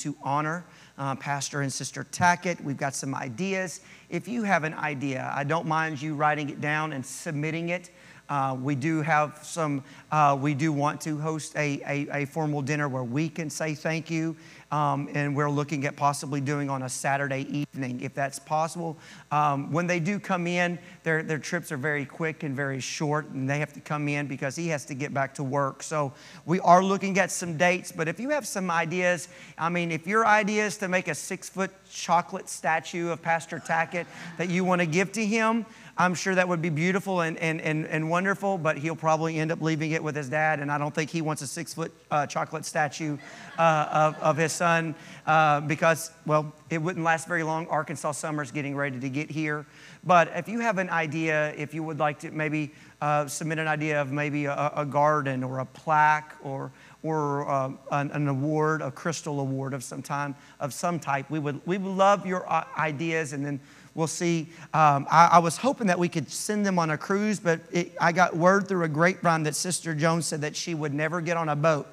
to 0.00 0.16
honor 0.22 0.64
uh, 0.98 1.14
Pastor 1.14 1.62
and 1.62 1.72
Sister 1.72 2.04
Tackett. 2.10 2.62
We've 2.62 2.76
got 2.76 2.94
some 2.94 3.14
ideas. 3.14 3.80
If 4.08 4.28
you 4.28 4.42
have 4.42 4.64
an 4.64 4.74
idea, 4.74 5.32
I 5.34 5.44
don't 5.44 5.66
mind 5.66 6.00
you 6.00 6.14
writing 6.14 6.50
it 6.50 6.60
down 6.60 6.92
and 6.92 7.04
submitting 7.04 7.70
it. 7.70 7.90
Uh, 8.30 8.56
we 8.62 8.76
do 8.76 9.02
have 9.02 9.40
some, 9.42 9.82
uh, 10.12 10.38
we 10.40 10.54
do 10.54 10.72
want 10.72 11.00
to 11.00 11.18
host 11.18 11.52
a, 11.56 11.80
a, 11.84 12.22
a, 12.22 12.24
formal 12.26 12.62
dinner 12.62 12.88
where 12.88 13.02
we 13.02 13.28
can 13.28 13.50
say 13.50 13.74
thank 13.74 14.08
you. 14.08 14.36
Um, 14.70 15.08
and 15.14 15.34
we're 15.34 15.50
looking 15.50 15.84
at 15.84 15.96
possibly 15.96 16.40
doing 16.40 16.70
on 16.70 16.84
a 16.84 16.88
Saturday 16.88 17.40
evening 17.50 18.00
if 18.02 18.14
that's 18.14 18.38
possible. 18.38 18.96
Um, 19.32 19.72
when 19.72 19.88
they 19.88 19.98
do 19.98 20.20
come 20.20 20.46
in, 20.46 20.78
their, 21.02 21.24
their 21.24 21.40
trips 21.40 21.72
are 21.72 21.76
very 21.76 22.04
quick 22.04 22.44
and 22.44 22.54
very 22.54 22.78
short, 22.78 23.30
and 23.30 23.50
they 23.50 23.58
have 23.58 23.72
to 23.72 23.80
come 23.80 24.06
in 24.06 24.28
because 24.28 24.54
he 24.54 24.68
has 24.68 24.84
to 24.84 24.94
get 24.94 25.12
back 25.12 25.34
to 25.34 25.42
work. 25.42 25.82
So 25.82 26.12
we 26.46 26.60
are 26.60 26.84
looking 26.84 27.18
at 27.18 27.32
some 27.32 27.56
dates, 27.56 27.90
but 27.90 28.06
if 28.06 28.20
you 28.20 28.30
have 28.30 28.46
some 28.46 28.70
ideas, 28.70 29.26
I 29.58 29.70
mean, 29.70 29.90
if 29.90 30.06
your 30.06 30.24
idea 30.24 30.66
is 30.66 30.76
to 30.76 30.86
make 30.86 31.08
a 31.08 31.16
six 31.16 31.48
foot 31.48 31.72
chocolate 31.90 32.48
statue 32.48 33.08
of 33.08 33.20
Pastor 33.22 33.58
Tackett 33.58 34.06
that 34.38 34.50
you 34.50 34.64
want 34.64 34.82
to 34.82 34.86
give 34.86 35.10
to 35.12 35.26
him, 35.26 35.66
I'm 36.00 36.14
sure 36.14 36.34
that 36.34 36.48
would 36.48 36.62
be 36.62 36.70
beautiful 36.70 37.20
and, 37.20 37.36
and, 37.36 37.60
and, 37.60 37.86
and 37.86 38.08
wonderful, 38.08 38.56
but 38.56 38.78
he'll 38.78 38.96
probably 38.96 39.38
end 39.38 39.52
up 39.52 39.60
leaving 39.60 39.90
it 39.90 40.02
with 40.02 40.16
his 40.16 40.30
dad. 40.30 40.60
And 40.60 40.72
I 40.72 40.78
don't 40.78 40.94
think 40.94 41.10
he 41.10 41.20
wants 41.20 41.42
a 41.42 41.46
six 41.46 41.74
foot 41.74 41.92
uh, 42.10 42.26
chocolate 42.26 42.64
statue 42.64 43.18
uh, 43.58 43.86
of, 43.92 44.18
of 44.22 44.36
his 44.38 44.50
son 44.50 44.94
uh, 45.26 45.60
because, 45.60 46.10
well, 46.24 46.54
it 46.70 46.78
wouldn't 46.78 47.04
last 47.04 47.28
very 47.28 47.42
long. 47.42 47.66
Arkansas 47.66 48.12
summer's 48.12 48.50
getting 48.50 48.74
ready 48.74 48.98
to 48.98 49.10
get 49.10 49.30
here. 49.30 49.66
But 50.02 50.32
if 50.34 50.48
you 50.48 50.60
have 50.60 50.78
an 50.78 50.88
idea, 50.88 51.52
if 51.58 51.74
you 51.74 51.82
would 51.82 51.98
like 51.98 52.18
to 52.20 52.30
maybe 52.30 52.72
uh, 53.02 53.26
submit 53.26 53.58
an 53.58 53.68
idea 53.68 54.00
of 54.00 54.10
maybe 54.10 54.46
a, 54.46 54.72
a, 54.76 54.86
garden 54.86 55.44
or 55.44 55.58
a 55.58 55.66
plaque 55.66 56.34
or, 56.42 56.70
or 57.02 57.46
uh, 57.46 57.72
an, 57.92 58.10
an, 58.12 58.28
award, 58.28 58.80
a 58.80 58.90
crystal 58.90 59.40
award 59.40 59.74
of 59.74 59.84
some 59.84 60.02
time, 60.02 60.34
of 60.60 60.72
some 60.72 60.98
type, 60.98 61.28
we 61.28 61.38
would, 61.38 61.60
we 61.66 61.76
would 61.76 61.94
love 61.94 62.26
your 62.26 62.50
uh, 62.50 62.64
ideas 62.78 63.34
and 63.34 63.44
then 63.44 63.60
We'll 63.94 64.06
see. 64.06 64.48
Um, 64.72 65.06
I, 65.10 65.30
I, 65.32 65.38
was 65.40 65.56
hoping 65.56 65.88
that 65.88 65.98
we 65.98 66.08
could 66.08 66.30
send 66.30 66.64
them 66.64 66.78
on 66.78 66.90
a 66.90 66.98
cruise, 66.98 67.40
but 67.40 67.60
it, 67.72 67.92
I 68.00 68.12
got 68.12 68.36
word 68.36 68.68
through 68.68 68.84
a 68.84 68.88
grapevine 68.88 69.42
that 69.42 69.56
Sister 69.56 69.96
Jones 69.96 70.26
said 70.26 70.42
that 70.42 70.54
she 70.54 70.74
would 70.74 70.94
never 70.94 71.20
get 71.20 71.36
on 71.36 71.48
a 71.48 71.56
boat. 71.56 71.88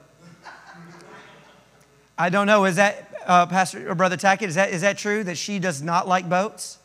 I 2.17 2.29
don't 2.29 2.45
know. 2.47 2.65
Is 2.65 2.75
that, 2.75 3.13
uh, 3.25 3.47
Pastor 3.47 3.89
or 3.89 3.95
Brother 3.95 4.17
Tackett, 4.17 4.47
is 4.47 4.55
that, 4.55 4.71
is 4.71 4.81
that 4.81 4.97
true 4.97 5.23
that 5.23 5.37
she 5.37 5.57
does 5.59 5.81
not 5.81 6.07
like 6.07 6.29
boats? 6.29 6.77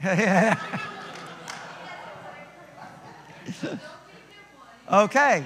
okay. 4.92 5.44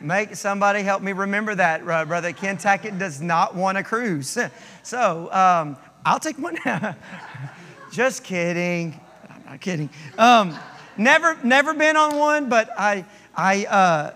Make 0.00 0.36
somebody 0.36 0.82
help 0.82 1.02
me 1.02 1.12
remember 1.12 1.54
that, 1.54 1.88
uh, 1.88 2.04
Brother 2.04 2.32
Ken 2.32 2.56
Tackett 2.56 2.98
does 2.98 3.20
not 3.20 3.54
want 3.54 3.78
a 3.78 3.84
cruise. 3.84 4.36
So, 4.84 5.30
um, 5.34 5.76
I'll 6.04 6.20
take 6.20 6.38
one. 6.38 6.56
Just 7.92 8.24
kidding. 8.24 8.98
I'm 9.28 9.44
not 9.44 9.60
kidding. 9.60 9.90
Um, 10.16 10.56
never, 10.96 11.38
never 11.42 11.74
been 11.74 11.96
on 11.96 12.16
one, 12.16 12.48
but 12.48 12.70
I, 12.78 13.04
I, 13.34 13.64
uh, 13.66 14.14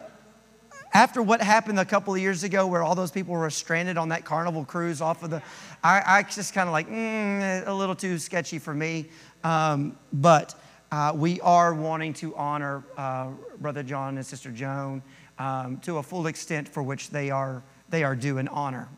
after 0.94 1.22
what 1.22 1.40
happened 1.40 1.78
a 1.78 1.84
couple 1.84 2.14
of 2.14 2.20
years 2.20 2.44
ago, 2.44 2.66
where 2.66 2.82
all 2.82 2.94
those 2.94 3.10
people 3.10 3.34
were 3.34 3.48
stranded 3.50 3.96
on 3.96 4.10
that 4.10 4.24
Carnival 4.24 4.64
cruise 4.64 5.00
off 5.00 5.22
of 5.22 5.30
the, 5.30 5.42
I, 5.82 6.02
I 6.06 6.22
just 6.24 6.52
kind 6.52 6.68
of 6.68 6.72
like 6.72 6.88
mm, 6.88 7.66
a 7.66 7.72
little 7.72 7.94
too 7.94 8.18
sketchy 8.18 8.58
for 8.58 8.74
me. 8.74 9.08
Um, 9.42 9.96
but 10.12 10.54
uh, 10.90 11.12
we 11.14 11.40
are 11.40 11.72
wanting 11.74 12.12
to 12.12 12.36
honor 12.36 12.84
uh, 12.98 13.30
Brother 13.58 13.82
John 13.82 14.16
and 14.16 14.26
Sister 14.26 14.50
Joan 14.50 15.02
um, 15.38 15.78
to 15.78 15.96
a 15.96 16.02
full 16.02 16.26
extent 16.26 16.68
for 16.68 16.82
which 16.82 17.10
they 17.10 17.30
are 17.30 17.62
they 17.88 18.04
are 18.04 18.16
due 18.16 18.38
an 18.38 18.48
honor. 18.48 18.88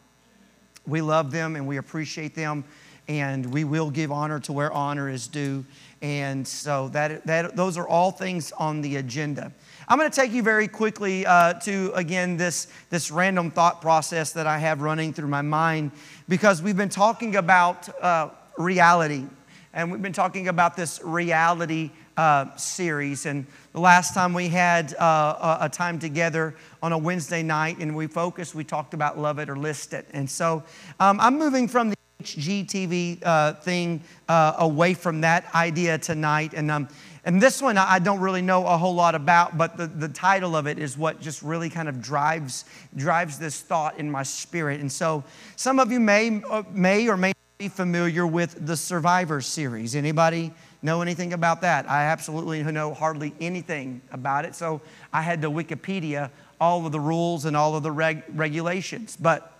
We 0.86 1.00
love 1.00 1.30
them 1.30 1.56
and 1.56 1.66
we 1.66 1.76
appreciate 1.78 2.34
them, 2.34 2.64
and 3.08 3.46
we 3.46 3.64
will 3.64 3.90
give 3.90 4.12
honor 4.12 4.40
to 4.40 4.52
where 4.52 4.72
honor 4.72 5.08
is 5.08 5.26
due. 5.28 5.64
And 6.02 6.46
so 6.46 6.88
that, 6.88 7.26
that 7.26 7.56
those 7.56 7.78
are 7.78 7.88
all 7.88 8.10
things 8.10 8.52
on 8.52 8.82
the 8.82 8.96
agenda. 8.96 9.52
I'm 9.88 9.98
going 9.98 10.10
to 10.10 10.14
take 10.14 10.32
you 10.32 10.42
very 10.42 10.68
quickly 10.68 11.26
uh, 11.26 11.54
to, 11.60 11.92
again, 11.94 12.36
this, 12.36 12.68
this 12.90 13.10
random 13.10 13.50
thought 13.50 13.80
process 13.80 14.32
that 14.32 14.46
I 14.46 14.58
have 14.58 14.80
running 14.80 15.12
through 15.12 15.28
my 15.28 15.42
mind 15.42 15.92
because 16.28 16.62
we've 16.62 16.76
been 16.76 16.88
talking 16.88 17.36
about 17.36 17.88
uh, 18.02 18.30
reality. 18.58 19.24
And 19.72 19.90
we've 19.90 20.02
been 20.02 20.12
talking 20.12 20.48
about 20.48 20.76
this 20.76 21.02
reality 21.02 21.90
uh, 22.16 22.54
series. 22.56 23.26
And 23.26 23.46
the 23.72 23.80
last 23.80 24.14
time 24.14 24.34
we 24.34 24.48
had 24.48 24.94
uh, 24.94 25.58
a, 25.60 25.66
a, 25.66 25.68
time 25.68 25.98
together 25.98 26.54
on 26.82 26.92
a 26.92 26.98
Wednesday 26.98 27.42
night 27.42 27.78
and 27.78 27.94
we 27.96 28.06
focused, 28.06 28.54
we 28.54 28.64
talked 28.64 28.94
about 28.94 29.18
love 29.18 29.38
it 29.38 29.48
or 29.48 29.56
list 29.56 29.92
it. 29.92 30.06
And 30.12 30.30
so 30.30 30.62
um, 31.00 31.18
I'm 31.20 31.38
moving 31.38 31.66
from 31.66 31.90
the 31.90 31.96
HGTV 32.22 33.18
uh, 33.24 33.54
thing 33.54 34.02
uh, 34.28 34.54
away 34.58 34.94
from 34.94 35.20
that 35.22 35.52
idea 35.54 35.98
tonight. 35.98 36.54
And, 36.54 36.70
um, 36.70 36.88
and 37.24 37.40
this 37.40 37.60
one 37.60 37.76
I 37.76 37.98
don't 37.98 38.20
really 38.20 38.42
know 38.42 38.66
a 38.66 38.76
whole 38.76 38.94
lot 38.94 39.14
about, 39.14 39.58
but 39.58 39.76
the, 39.76 39.86
the 39.86 40.08
title 40.08 40.56
of 40.56 40.66
it 40.66 40.78
is 40.78 40.96
what 40.96 41.20
just 41.20 41.42
really 41.42 41.68
kind 41.68 41.88
of 41.88 42.00
drives, 42.00 42.64
drives 42.96 43.38
this 43.38 43.60
thought 43.60 43.98
in 43.98 44.10
my 44.10 44.22
spirit. 44.22 44.80
And 44.80 44.90
so 44.90 45.24
some 45.56 45.78
of 45.78 45.90
you 45.90 46.00
may, 46.00 46.42
uh, 46.48 46.62
may 46.70 47.08
or 47.08 47.16
may 47.16 47.28
not 47.28 47.58
be 47.58 47.68
familiar 47.68 48.26
with 48.26 48.64
the 48.66 48.76
Survivor 48.76 49.40
series. 49.40 49.96
Anybody 49.96 50.52
know 50.84 51.00
anything 51.00 51.32
about 51.32 51.62
that. 51.62 51.90
I 51.90 52.04
absolutely 52.04 52.62
know 52.62 52.94
hardly 52.94 53.34
anything 53.40 54.02
about 54.12 54.44
it. 54.44 54.54
So 54.54 54.82
I 55.12 55.22
had 55.22 55.42
to 55.42 55.50
Wikipedia 55.50 56.30
all 56.60 56.86
of 56.86 56.92
the 56.92 57.00
rules 57.00 57.46
and 57.46 57.56
all 57.56 57.74
of 57.74 57.82
the 57.82 57.90
reg- 57.90 58.22
regulations. 58.34 59.16
But 59.20 59.50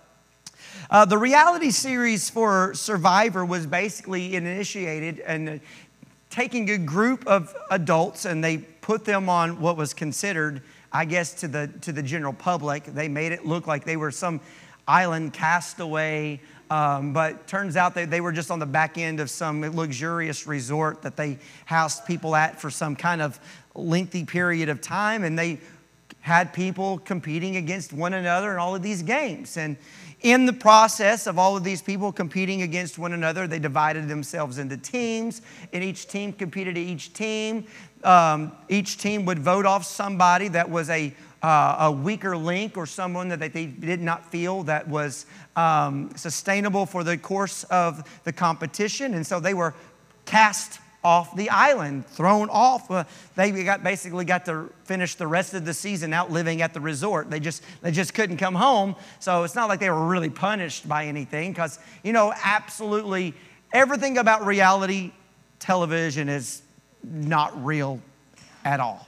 uh, 0.89 1.05
the 1.05 1.17
reality 1.17 1.71
series 1.71 2.29
for 2.29 2.73
Survivor 2.75 3.43
was 3.43 3.65
basically 3.65 4.35
initiated 4.35 5.19
and 5.19 5.59
taking 6.29 6.69
a 6.69 6.77
group 6.77 7.25
of 7.27 7.55
adults 7.71 8.25
and 8.25 8.43
they 8.43 8.57
put 8.57 9.03
them 9.03 9.27
on 9.27 9.59
what 9.59 9.77
was 9.77 9.93
considered, 9.93 10.61
I 10.91 11.05
guess, 11.05 11.33
to 11.35 11.47
the, 11.47 11.69
to 11.81 11.91
the 11.91 12.03
general 12.03 12.33
public. 12.33 12.85
They 12.85 13.07
made 13.07 13.31
it 13.31 13.45
look 13.45 13.65
like 13.65 13.83
they 13.83 13.97
were 13.97 14.11
some 14.11 14.41
island 14.87 15.33
castaway 15.33 16.39
um, 16.69 17.13
but 17.13 17.47
turns 17.47 17.75
out 17.75 17.95
that 17.95 18.09
they 18.09 18.21
were 18.21 18.31
just 18.31 18.51
on 18.51 18.59
the 18.59 18.65
back 18.65 18.97
end 18.97 19.19
of 19.19 19.29
some 19.29 19.61
luxurious 19.61 20.47
resort 20.47 21.01
that 21.03 21.15
they 21.15 21.37
housed 21.65 22.05
people 22.05 22.35
at 22.35 22.59
for 22.59 22.69
some 22.69 22.95
kind 22.95 23.21
of 23.21 23.39
lengthy 23.75 24.23
period 24.23 24.69
of 24.69 24.81
time. 24.81 25.23
And 25.23 25.37
they 25.37 25.59
had 26.21 26.53
people 26.53 26.97
competing 26.99 27.55
against 27.57 27.93
one 27.93 28.15
another 28.15 28.51
in 28.51 28.57
all 28.57 28.75
of 28.75 28.81
these 28.81 29.03
games. 29.03 29.57
And 29.57 29.77
in 30.21 30.47
the 30.47 30.53
process 30.53 31.27
of 31.27 31.37
all 31.37 31.55
of 31.55 31.63
these 31.63 31.83
people 31.83 32.11
competing 32.11 32.63
against 32.63 32.97
one 32.97 33.13
another, 33.13 33.45
they 33.45 33.59
divided 33.59 34.07
themselves 34.07 34.57
into 34.57 34.75
teams, 34.75 35.43
and 35.71 35.83
each 35.83 36.07
team 36.07 36.33
competed 36.33 36.75
to 36.75 36.81
each 36.81 37.13
team. 37.13 37.67
Um, 38.03 38.51
each 38.67 38.97
team 38.97 39.25
would 39.25 39.37
vote 39.37 39.67
off 39.67 39.85
somebody 39.85 40.47
that 40.47 40.67
was 40.67 40.89
a 40.89 41.13
uh, 41.45 41.75
a 41.79 41.91
weaker 41.91 42.35
link 42.35 42.75
or 42.75 42.87
someone 42.87 43.27
that 43.29 43.39
they 43.53 43.67
did 43.67 44.01
not 44.01 44.31
feel 44.31 44.63
that 44.63 44.87
was 44.87 45.27
um, 45.55 46.09
sustainable 46.15 46.87
for 46.87 47.03
the 47.03 47.19
course 47.19 47.63
of 47.65 48.03
the 48.23 48.33
competition. 48.33 49.13
And 49.13 49.27
so 49.27 49.39
they 49.39 49.53
were 49.53 49.75
cast 50.25 50.79
off 51.03 51.35
the 51.35 51.51
island, 51.51 52.07
thrown 52.07 52.49
off. 52.49 52.89
Uh, 52.89 53.03
they 53.35 53.51
got, 53.63 53.83
basically 53.83 54.25
got 54.25 54.43
to 54.45 54.71
finish 54.85 55.13
the 55.13 55.27
rest 55.27 55.53
of 55.53 55.65
the 55.65 55.73
season 55.75 56.13
out 56.13 56.31
living 56.31 56.63
at 56.63 56.73
the 56.73 56.81
resort. 56.81 57.29
They 57.29 57.39
just, 57.39 57.61
they 57.83 57.91
just 57.91 58.15
couldn't 58.15 58.37
come 58.37 58.55
home. 58.55 58.95
So 59.19 59.43
it's 59.43 59.53
not 59.53 59.69
like 59.69 59.79
they 59.79 59.91
were 59.91 60.07
really 60.07 60.31
punished 60.31 60.89
by 60.89 61.05
anything 61.05 61.51
because, 61.51 61.77
you 62.03 62.11
know, 62.11 62.33
absolutely 62.43 63.35
everything 63.71 64.17
about 64.17 64.47
reality 64.47 65.11
television 65.59 66.27
is 66.27 66.63
not 67.03 67.63
real 67.63 68.01
at 68.63 68.79
all. 68.79 69.07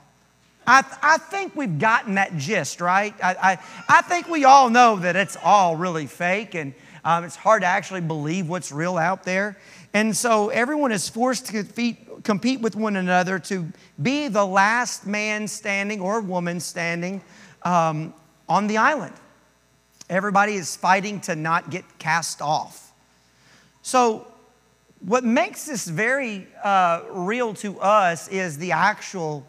I, 0.67 0.83
I 1.01 1.17
think 1.17 1.55
we've 1.55 1.79
gotten 1.79 2.16
that 2.16 2.35
gist, 2.35 2.81
right? 2.81 3.16
I, 3.23 3.35
I, 3.35 3.57
I 3.88 4.01
think 4.01 4.28
we 4.28 4.44
all 4.44 4.69
know 4.69 4.97
that 4.97 5.16
it's 5.16 5.38
all 5.41 5.78
really 5.78 6.07
fake 6.07 6.55
and 6.55 6.73
um, 7.06 7.24
it's 7.24 7.38
hard 7.38 7.62
to 7.62 7.68
actually 7.68 8.01
believe 8.01 8.50
what's 8.50 8.69
real 8.69 8.97
out 8.97 9.24
there. 9.24 9.57
And 9.94 10.15
so 10.15 10.50
everyone 10.50 10.91
is 10.91 11.07
forced 11.07 11.45
to 11.45 11.63
compete, 11.63 12.24
compete 12.25 12.59
with 12.59 12.75
one 12.75 12.97
another 12.97 13.39
to 13.39 13.71
be 14.01 14.27
the 14.27 14.45
last 14.45 15.07
man 15.07 15.47
standing 15.47 16.01
or 16.01 16.19
woman 16.19 16.59
standing 16.59 17.21
um, 17.63 18.13
on 18.50 18.68
the 18.68 18.75
island. 18.75 19.13
Everybody 20.09 20.56
is 20.56 20.75
fighting 20.75 21.21
to 21.21 21.36
not 21.38 21.69
get 21.69 21.86
cast 21.97 22.41
off. 22.41 22.91
So, 23.81 24.27
what 25.00 25.24
makes 25.24 25.65
this 25.65 25.88
very 25.88 26.47
uh, 26.63 27.03
real 27.12 27.53
to 27.56 27.80
us 27.80 28.27
is 28.30 28.57
the 28.57 28.71
actual 28.71 29.45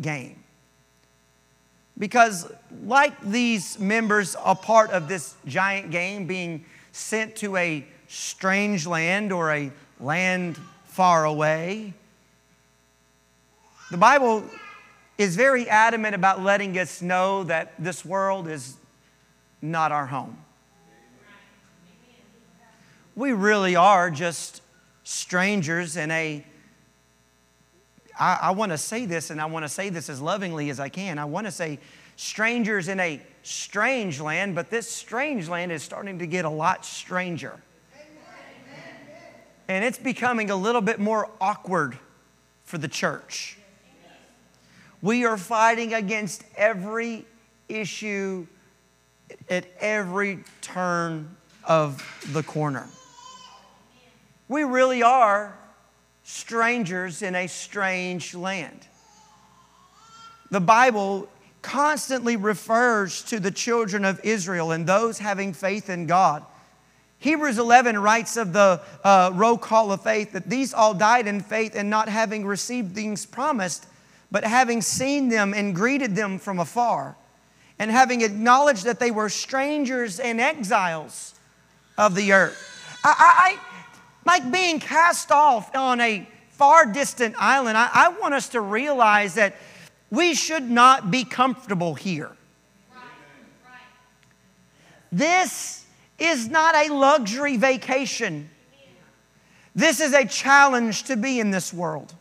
game. 0.00 0.41
Because, 2.02 2.50
like 2.84 3.12
these 3.20 3.78
members, 3.78 4.34
a 4.44 4.56
part 4.56 4.90
of 4.90 5.06
this 5.06 5.36
giant 5.46 5.92
game 5.92 6.26
being 6.26 6.64
sent 6.90 7.36
to 7.36 7.56
a 7.56 7.86
strange 8.08 8.88
land 8.88 9.30
or 9.30 9.52
a 9.52 9.70
land 10.00 10.58
far 10.86 11.24
away, 11.24 11.94
the 13.92 13.98
Bible 13.98 14.42
is 15.16 15.36
very 15.36 15.68
adamant 15.68 16.16
about 16.16 16.42
letting 16.42 16.76
us 16.76 17.02
know 17.02 17.44
that 17.44 17.72
this 17.78 18.04
world 18.04 18.48
is 18.48 18.74
not 19.60 19.92
our 19.92 20.06
home. 20.06 20.36
we 23.14 23.30
really 23.30 23.76
are 23.76 24.10
just 24.10 24.60
strangers 25.04 25.96
in 25.96 26.10
a 26.10 26.44
I, 28.22 28.38
I 28.40 28.50
want 28.52 28.70
to 28.70 28.78
say 28.78 29.04
this, 29.04 29.30
and 29.30 29.40
I 29.40 29.46
want 29.46 29.64
to 29.64 29.68
say 29.68 29.88
this 29.88 30.08
as 30.08 30.20
lovingly 30.20 30.70
as 30.70 30.78
I 30.78 30.88
can. 30.88 31.18
I 31.18 31.24
want 31.24 31.48
to 31.48 31.50
say 31.50 31.80
strangers 32.14 32.86
in 32.86 33.00
a 33.00 33.20
strange 33.42 34.20
land, 34.20 34.54
but 34.54 34.70
this 34.70 34.88
strange 34.88 35.48
land 35.48 35.72
is 35.72 35.82
starting 35.82 36.20
to 36.20 36.26
get 36.28 36.44
a 36.44 36.50
lot 36.50 36.86
stranger. 36.86 37.58
And 39.66 39.84
it's 39.84 39.98
becoming 39.98 40.50
a 40.50 40.56
little 40.56 40.80
bit 40.80 41.00
more 41.00 41.28
awkward 41.40 41.98
for 42.62 42.78
the 42.78 42.86
church. 42.86 43.58
We 45.00 45.24
are 45.24 45.36
fighting 45.36 45.92
against 45.92 46.44
every 46.56 47.26
issue 47.68 48.46
at 49.50 49.66
every 49.80 50.44
turn 50.60 51.36
of 51.64 52.00
the 52.32 52.44
corner. 52.44 52.86
We 54.46 54.62
really 54.62 55.02
are 55.02 55.58
strangers 56.32 57.20
in 57.20 57.34
a 57.34 57.46
strange 57.46 58.34
land. 58.34 58.86
The 60.50 60.60
Bible 60.60 61.28
constantly 61.60 62.36
refers 62.36 63.22
to 63.24 63.38
the 63.38 63.50
children 63.50 64.04
of 64.06 64.18
Israel 64.24 64.72
and 64.72 64.86
those 64.86 65.18
having 65.18 65.52
faith 65.52 65.90
in 65.90 66.06
God. 66.06 66.42
Hebrews 67.18 67.58
11 67.58 67.98
writes 67.98 68.38
of 68.38 68.54
the 68.54 68.80
uh, 69.04 69.30
roll 69.34 69.58
call 69.58 69.92
of 69.92 70.02
faith 70.02 70.32
that 70.32 70.48
these 70.48 70.72
all 70.72 70.94
died 70.94 71.26
in 71.26 71.40
faith 71.40 71.74
and 71.76 71.90
not 71.90 72.08
having 72.08 72.46
received 72.46 72.94
things 72.94 73.26
promised, 73.26 73.86
but 74.30 74.42
having 74.42 74.80
seen 74.80 75.28
them 75.28 75.52
and 75.52 75.74
greeted 75.74 76.16
them 76.16 76.38
from 76.38 76.58
afar, 76.58 77.14
and 77.78 77.90
having 77.90 78.22
acknowledged 78.22 78.84
that 78.84 78.98
they 78.98 79.10
were 79.10 79.28
strangers 79.28 80.18
and 80.18 80.40
exiles 80.40 81.34
of 81.98 82.14
the 82.14 82.32
earth. 82.32 82.58
I, 83.04 83.14
I, 83.18 83.72
like 84.24 84.50
being 84.50 84.80
cast 84.80 85.30
off 85.30 85.74
on 85.74 86.00
a 86.00 86.28
far 86.50 86.86
distant 86.86 87.34
island, 87.38 87.76
I, 87.76 87.90
I 87.92 88.08
want 88.20 88.34
us 88.34 88.50
to 88.50 88.60
realize 88.60 89.34
that 89.34 89.56
we 90.10 90.34
should 90.34 90.70
not 90.70 91.10
be 91.10 91.24
comfortable 91.24 91.94
here. 91.94 92.30
This 95.10 95.84
is 96.18 96.48
not 96.48 96.74
a 96.74 96.92
luxury 96.92 97.56
vacation. 97.56 98.48
This 99.74 100.00
is 100.00 100.12
a 100.12 100.24
challenge 100.24 101.04
to 101.04 101.16
be 101.16 101.40
in 101.40 101.50
this 101.50 101.72
world. 101.72 102.14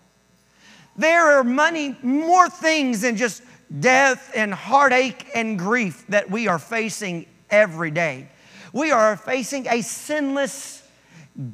There 0.98 1.38
are 1.38 1.44
many 1.44 1.96
more 2.02 2.50
things 2.50 3.02
than 3.02 3.16
just 3.16 3.44
death 3.80 4.32
and 4.36 4.54
heartache 4.54 5.30
and 5.34 5.58
grief 5.58 6.06
that 6.10 6.30
we 6.30 6.48
are 6.48 6.60
facing 6.60 7.26
every 7.50 7.92
day. 7.92 8.28
We 8.74 8.92
are 8.92 9.16
facing 9.16 9.68
a 9.68 9.82
sinless 9.82 10.81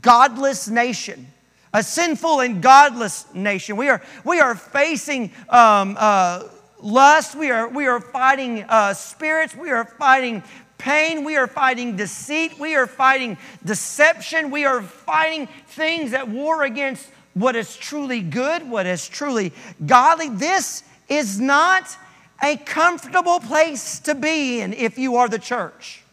godless 0.02 0.68
nation, 0.68 1.28
a 1.74 1.84
sinful 1.84 2.42
and 2.42 2.62
godless 2.62 3.26
nation. 3.34 3.78
We 3.78 3.90
are, 3.90 4.02
we 4.24 4.40
are 4.40 4.56
facing 4.56 5.32
um, 5.50 5.96
uh, 6.00 6.44
lust, 6.82 7.36
we 7.36 7.52
are, 7.52 7.68
we 7.68 7.88
are 7.88 8.00
fighting 8.00 8.64
uh, 8.64 8.94
spirits, 8.94 9.56
we 9.56 9.72
are 9.72 9.86
fighting 9.86 10.44
pain, 10.78 11.24
we 11.24 11.38
are 11.38 11.48
fighting 11.48 11.96
deceit, 11.96 12.60
we 12.60 12.76
are 12.76 12.88
fighting 12.88 13.38
deception, 13.66 14.52
we 14.52 14.66
are 14.66 14.82
fighting 14.82 15.48
things 15.68 16.12
that 16.12 16.28
war 16.28 16.64
against 16.64 17.10
what 17.34 17.56
is 17.56 17.76
truly 17.76 18.22
good, 18.22 18.68
what 18.70 18.86
is 18.86 19.08
truly 19.08 19.54
godly. 19.86 20.30
This 20.30 20.84
is 21.08 21.40
not 21.40 21.98
a 22.44 22.58
comfortable 22.58 23.40
place 23.40 24.00
to 24.00 24.16
be 24.16 24.62
in 24.62 24.74
if 24.74 24.98
you 24.98 25.16
are 25.18 25.28
the 25.28 25.40
church. 25.40 26.04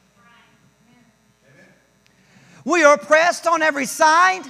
We 2.64 2.84
are 2.84 2.94
oppressed 2.94 3.46
on 3.46 3.62
every 3.62 3.87
side, 3.87 4.43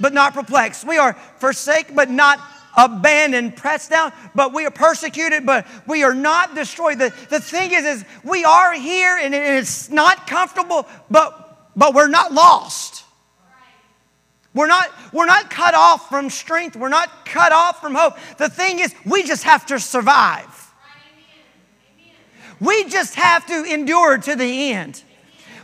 but 0.00 0.12
not 0.12 0.34
perplexed. 0.34 0.86
We 0.86 0.98
are 0.98 1.14
forsaken, 1.38 1.94
but 1.94 2.10
not 2.10 2.40
abandoned, 2.76 3.56
pressed 3.56 3.90
down, 3.90 4.12
but 4.34 4.54
we 4.54 4.64
are 4.64 4.70
persecuted, 4.70 5.44
but 5.44 5.66
we 5.86 6.04
are 6.04 6.14
not 6.14 6.54
destroyed. 6.54 6.98
The, 6.98 7.12
the 7.28 7.40
thing 7.40 7.72
is, 7.72 7.84
is 7.84 8.04
we 8.22 8.44
are 8.44 8.72
here 8.72 9.16
and 9.16 9.34
it's 9.34 9.90
not 9.90 10.28
comfortable, 10.28 10.86
but, 11.10 11.72
but 11.74 11.92
we're 11.94 12.08
not 12.08 12.32
lost. 12.32 13.04
We're 14.54 14.68
not, 14.68 14.90
we're 15.12 15.26
not 15.26 15.50
cut 15.50 15.74
off 15.74 16.08
from 16.08 16.30
strength. 16.30 16.76
We're 16.76 16.88
not 16.88 17.26
cut 17.26 17.52
off 17.52 17.80
from 17.80 17.94
hope. 17.94 18.14
The 18.38 18.48
thing 18.48 18.78
is, 18.78 18.94
we 19.04 19.22
just 19.22 19.44
have 19.44 19.66
to 19.66 19.78
survive. 19.78 20.46
We 22.60 22.84
just 22.88 23.14
have 23.14 23.46
to 23.46 23.64
endure 23.64 24.18
to 24.18 24.34
the 24.34 24.72
end. 24.72 25.02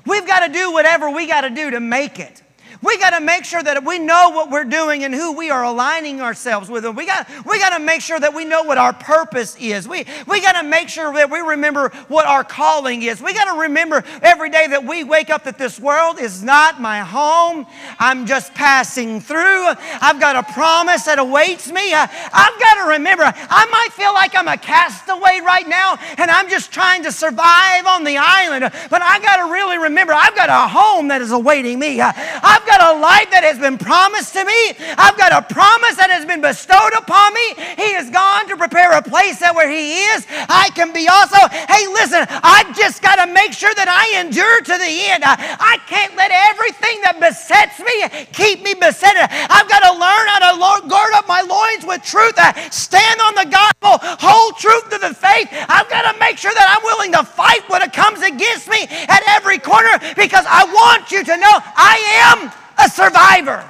We've 0.07 0.27
got 0.27 0.47
to 0.47 0.53
do 0.53 0.73
whatever 0.73 1.11
we 1.11 1.27
got 1.27 1.43
to 1.43 1.51
do 1.51 1.71
to 1.73 1.81
make 1.81 2.19
it. 2.19 2.44
We 2.85 2.99
got 2.99 3.19
to 3.19 3.25
make 3.25 3.45
sure 3.45 3.63
that 3.63 3.83
we 3.85 3.99
know 3.99 4.31
what 4.31 4.51
we're 4.51 4.65
doing 4.65 5.05
and 5.05 5.15
who 5.15 5.33
we 5.33 5.51
are 5.51 5.65
aligning 5.65 6.21
ourselves 6.21 6.69
with. 6.69 6.85
We 6.85 7.07
got, 7.07 7.27
we 7.47 7.59
got 7.59 7.77
to 7.77 7.83
make 7.83 8.03
sure 8.03 8.21
that 8.21 8.35
we 8.35 8.45
know 8.45 8.63
what 8.63 8.77
our 8.77 8.93
purpose 8.93 9.57
is. 9.59 9.89
We, 9.89 10.05
we 10.27 10.43
got 10.43 10.61
to 10.61 10.69
make 10.69 10.91
sure 10.91 11.13
that 11.15 11.31
we 11.31 11.39
remember 11.39 11.89
what 12.09 12.27
our 12.27 12.45
calling 12.45 13.03
is. 13.03 13.23
We 13.23 13.33
got 13.33 13.53
to 13.55 13.61
remember 13.63 14.05
every 14.21 14.51
day 14.51 14.67
that 14.67 14.85
we 14.85 15.03
wake 15.03 15.31
up 15.31 15.45
that 15.45 15.57
this 15.57 15.81
world 15.81 16.19
is 16.19 16.43
not 16.43 16.79
my 16.79 17.01
home. 17.01 17.67
I'm 17.99 18.27
just 18.27 18.53
passing 18.53 19.21
through. 19.21 19.69
I've 20.03 20.21
got 20.21 20.37
a 20.37 20.53
promise 20.53 21.05
that 21.05 21.19
awaits 21.19 21.73
me. 21.73 21.95
I, 21.95 22.03
I've 22.03 22.61
got 22.61 22.85
to 22.85 22.91
remember, 22.91 23.25
I 23.25 23.67
might 23.71 23.93
feel 23.93 24.13
like 24.13 24.37
I'm 24.37 24.49
a 24.49 24.59
castaway 24.59 25.41
right 25.41 25.67
now 25.67 25.97
and 26.19 26.31
I'm 26.31 26.51
just 26.51 26.71
trying 26.71 27.03
to 27.05 27.13
survive 27.13 27.87
on 27.87 28.05
the 28.05 28.19
island, 28.19 28.71
but 28.91 29.01
I 29.01 29.21
got 29.21 29.37
to 29.47 29.53
really 29.53 29.79
remember 29.79 30.13
I've 30.13 30.37
got 30.37 30.51
a 30.51 30.69
home 30.69 31.09
that 31.09 31.23
is 31.23 31.33
awaiting 31.33 31.79
me. 31.79 32.01
I've 32.01 32.67
got 32.67 32.74
got 32.75 32.97
a 32.97 32.99
life 32.99 33.31
that 33.31 33.47
has 33.47 33.59
been 33.59 33.79
promised 33.79 34.35
to 34.35 34.43
me. 34.43 34.75
I've 34.99 35.15
got 35.15 35.31
a 35.31 35.43
promise 35.47 35.95
that 35.95 36.11
has 36.11 36.27
been 36.27 36.43
bestowed 36.43 36.91
upon 36.99 37.31
me. 37.31 37.55
He 37.79 37.95
has 37.95 38.11
gone 38.11 38.51
to 38.51 38.59
prepare 38.59 38.91
a 38.99 39.03
place 39.03 39.39
that 39.47 39.55
where 39.55 39.71
He 39.71 40.03
is, 40.11 40.27
I 40.51 40.75
can 40.75 40.91
be 40.91 41.07
also. 41.07 41.39
Hey, 41.71 41.87
listen, 41.95 42.27
I 42.43 42.67
just 42.75 42.99
got 42.99 43.23
to 43.23 43.31
make 43.31 43.55
sure 43.55 43.71
that 43.79 43.87
I 43.87 44.19
endure 44.19 44.59
to 44.67 44.75
the 44.75 44.93
end. 45.15 45.23
I, 45.23 45.39
I 45.39 45.79
can't 45.87 46.19
let 46.19 46.35
everything 46.35 46.99
that 47.07 47.23
besets 47.23 47.79
me 47.79 48.27
keep 48.35 48.67
me 48.67 48.75
beset. 48.75 49.15
I've 49.15 49.71
got 49.71 49.87
to 49.87 49.93
learn 49.95 50.25
how 50.35 50.41
to 50.51 50.89
guard 50.91 51.15
up 51.15 51.29
my 51.29 51.43
loins 51.47 51.87
with 51.87 52.03
truth, 52.03 52.35
uh, 52.39 52.53
stand 52.71 53.21
on 53.21 53.35
the 53.39 53.47
gospel, 53.47 54.03
hold 54.19 54.59
truth 54.59 54.91
to 54.91 54.99
the 54.99 55.15
faith. 55.15 55.47
I've 55.71 55.89
got 55.89 56.11
to 56.11 56.19
make 56.19 56.39
sure 56.39 56.53
that 56.53 56.67
I'm 56.67 56.83
willing 56.83 57.13
to 57.15 57.23
fight 57.23 57.63
what 57.71 57.85
comes 57.93 58.23
against 58.23 58.67
me 58.67 58.87
at 59.07 59.23
every 59.39 59.59
corner 59.59 59.99
because 60.17 60.45
I 60.49 60.65
want 60.67 61.13
you 61.13 61.23
to 61.23 61.37
know 61.37 61.55
I 61.79 61.95
am 62.27 62.64
a 62.79 62.89
survivor. 62.89 63.69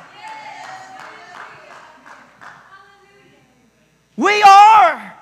We 4.17 4.43
are 4.43 5.15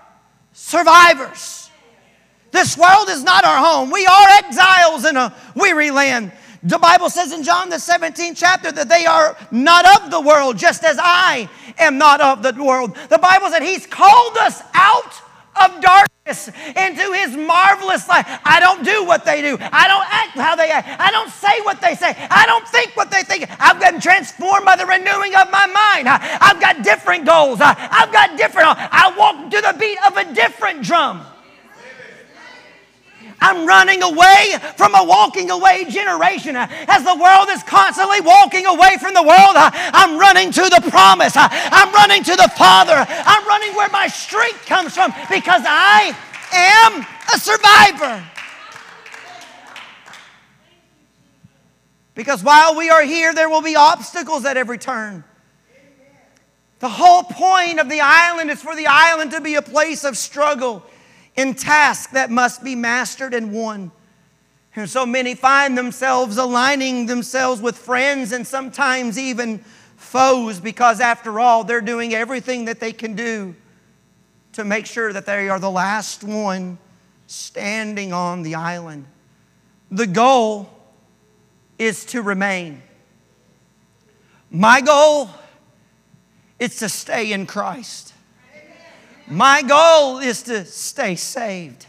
survivors. 0.52 1.70
This 2.50 2.76
world 2.76 3.08
is 3.08 3.24
not 3.24 3.44
our 3.44 3.64
home. 3.64 3.90
We 3.90 4.04
are 4.04 4.28
exiles 4.44 5.06
in 5.06 5.16
a 5.16 5.34
weary 5.54 5.90
land. 5.90 6.32
The 6.62 6.78
Bible 6.78 7.10
says 7.10 7.32
in 7.32 7.42
John 7.42 7.70
the 7.70 7.76
17th 7.76 8.36
chapter 8.36 8.70
that 8.70 8.88
they 8.88 9.04
are 9.06 9.36
not 9.50 10.02
of 10.02 10.10
the 10.10 10.20
world, 10.20 10.58
just 10.58 10.84
as 10.84 10.96
I 11.00 11.48
am 11.78 11.98
not 11.98 12.20
of 12.20 12.42
the 12.42 12.62
world. 12.62 12.94
The 13.08 13.18
Bible 13.18 13.48
said 13.48 13.62
He's 13.62 13.86
called 13.86 14.36
us 14.36 14.62
out 14.74 15.12
of 15.56 15.80
darkness 15.80 16.48
into 16.48 17.12
his 17.12 17.36
marvelous 17.36 18.08
light. 18.08 18.24
I 18.44 18.60
don't 18.60 18.84
do 18.84 19.04
what 19.04 19.24
they 19.24 19.42
do. 19.42 19.56
I 19.60 19.88
don't 19.88 20.06
act 20.08 20.38
how 20.38 20.56
they 20.56 20.70
act. 20.70 20.88
I 21.00 21.10
don't 21.10 21.30
say 21.30 21.60
what 21.62 21.80
they 21.80 21.94
say. 21.94 22.14
I 22.30 22.46
don't 22.46 22.66
think 22.68 22.96
what 22.96 23.10
they 23.10 23.22
think. 23.22 23.46
I've 23.60 23.80
been 23.80 24.00
transformed 24.00 24.64
by 24.64 24.76
the 24.76 24.86
renewing 24.86 25.34
of 25.34 25.50
my 25.50 25.66
mind. 25.66 26.08
I, 26.08 26.18
have 26.40 26.60
got 26.60 26.82
different 26.82 27.26
goals. 27.26 27.60
I, 27.60 27.74
I've 27.90 28.12
got 28.12 28.36
different. 28.36 28.68
I 28.68 29.14
walk 29.16 29.50
to 29.50 29.60
the 29.60 29.76
beat 29.78 29.98
of 30.06 30.16
a 30.16 30.32
different 30.34 30.82
drum. 30.82 31.26
I'm 33.42 33.66
running 33.66 34.02
away 34.02 34.54
from 34.76 34.94
a 34.94 35.02
walking 35.02 35.50
away 35.50 35.84
generation. 35.88 36.54
As 36.56 37.02
the 37.02 37.16
world 37.16 37.48
is 37.50 37.62
constantly 37.64 38.20
walking 38.20 38.66
away 38.66 38.96
from 39.00 39.14
the 39.14 39.22
world, 39.22 39.54
I'm 39.56 40.16
running 40.16 40.52
to 40.52 40.62
the 40.62 40.88
promise. 40.90 41.32
I'm 41.36 41.92
running 41.92 42.22
to 42.22 42.36
the 42.36 42.50
Father. 42.56 42.94
I'm 42.94 43.46
running 43.46 43.74
where 43.74 43.88
my 43.90 44.06
strength 44.06 44.64
comes 44.66 44.94
from 44.94 45.12
because 45.28 45.62
I 45.66 46.16
am 46.52 47.04
a 47.34 47.38
survivor. 47.38 48.24
Because 52.14 52.44
while 52.44 52.76
we 52.76 52.90
are 52.90 53.02
here, 53.02 53.34
there 53.34 53.48
will 53.48 53.62
be 53.62 53.74
obstacles 53.74 54.44
at 54.44 54.56
every 54.56 54.78
turn. 54.78 55.24
The 56.78 56.88
whole 56.88 57.22
point 57.22 57.80
of 57.80 57.88
the 57.88 58.00
island 58.02 58.50
is 58.50 58.60
for 58.60 58.76
the 58.76 58.86
island 58.88 59.30
to 59.30 59.40
be 59.40 59.54
a 59.54 59.62
place 59.62 60.04
of 60.04 60.16
struggle 60.16 60.84
in 61.36 61.54
tasks 61.54 62.12
that 62.12 62.30
must 62.30 62.62
be 62.62 62.74
mastered 62.74 63.34
and 63.34 63.52
won. 63.52 63.90
And 64.74 64.88
so 64.88 65.04
many 65.04 65.34
find 65.34 65.76
themselves 65.76 66.36
aligning 66.38 67.06
themselves 67.06 67.60
with 67.60 67.76
friends 67.76 68.32
and 68.32 68.46
sometimes 68.46 69.18
even 69.18 69.58
foes 69.96 70.60
because, 70.60 71.00
after 71.00 71.38
all, 71.38 71.64
they're 71.64 71.80
doing 71.80 72.14
everything 72.14 72.64
that 72.66 72.80
they 72.80 72.92
can 72.92 73.14
do 73.14 73.54
to 74.52 74.64
make 74.64 74.86
sure 74.86 75.12
that 75.12 75.26
they 75.26 75.48
are 75.48 75.58
the 75.58 75.70
last 75.70 76.24
one 76.24 76.78
standing 77.26 78.12
on 78.12 78.42
the 78.42 78.54
island. 78.54 79.06
The 79.90 80.06
goal 80.06 80.70
is 81.78 82.04
to 82.06 82.22
remain. 82.22 82.82
My 84.50 84.80
goal 84.80 85.30
is 86.58 86.76
to 86.76 86.88
stay 86.88 87.32
in 87.32 87.46
Christ. 87.46 88.12
My 89.32 89.62
goal 89.62 90.18
is 90.18 90.42
to 90.42 90.66
stay 90.66 91.16
saved. 91.16 91.86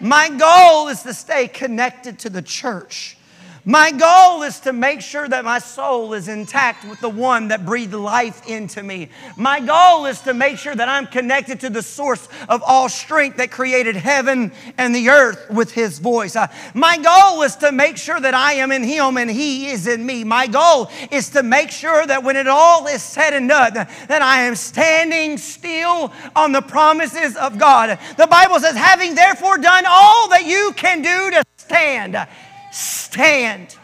My 0.00 0.30
goal 0.30 0.88
is 0.88 1.02
to 1.02 1.12
stay 1.12 1.46
connected 1.46 2.18
to 2.20 2.30
the 2.30 2.40
church. 2.40 3.18
My 3.64 3.92
goal 3.92 4.42
is 4.42 4.58
to 4.60 4.72
make 4.72 5.00
sure 5.02 5.28
that 5.28 5.44
my 5.44 5.60
soul 5.60 6.14
is 6.14 6.26
intact 6.26 6.84
with 6.84 6.98
the 6.98 7.08
one 7.08 7.48
that 7.48 7.64
breathed 7.64 7.94
life 7.94 8.44
into 8.48 8.82
me. 8.82 9.08
My 9.36 9.60
goal 9.60 10.06
is 10.06 10.20
to 10.22 10.34
make 10.34 10.58
sure 10.58 10.74
that 10.74 10.88
I'm 10.88 11.06
connected 11.06 11.60
to 11.60 11.70
the 11.70 11.82
source 11.82 12.28
of 12.48 12.60
all 12.66 12.88
strength 12.88 13.36
that 13.36 13.52
created 13.52 13.94
heaven 13.94 14.50
and 14.78 14.92
the 14.92 15.10
earth 15.10 15.48
with 15.48 15.70
his 15.70 16.00
voice. 16.00 16.34
Uh, 16.34 16.48
my 16.74 16.98
goal 16.98 17.42
is 17.42 17.54
to 17.56 17.70
make 17.70 17.98
sure 17.98 18.18
that 18.18 18.34
I 18.34 18.54
am 18.54 18.72
in 18.72 18.82
him 18.82 19.16
and 19.16 19.30
he 19.30 19.68
is 19.68 19.86
in 19.86 20.04
me. 20.04 20.24
My 20.24 20.48
goal 20.48 20.90
is 21.12 21.28
to 21.30 21.44
make 21.44 21.70
sure 21.70 22.04
that 22.04 22.24
when 22.24 22.34
it 22.34 22.48
all 22.48 22.88
is 22.88 23.00
said 23.00 23.32
and 23.32 23.48
done, 23.48 23.74
that 23.74 24.22
I 24.22 24.42
am 24.42 24.56
standing 24.56 25.38
still 25.38 26.12
on 26.34 26.50
the 26.50 26.62
promises 26.62 27.36
of 27.36 27.58
God. 27.58 27.96
The 28.16 28.26
Bible 28.26 28.58
says, 28.58 28.74
having 28.74 29.14
therefore 29.14 29.58
done 29.58 29.84
all 29.86 30.28
that 30.30 30.46
you 30.46 30.72
can 30.74 31.00
do 31.00 31.30
to 31.30 31.44
stand 31.58 32.26
stand. 32.72 33.76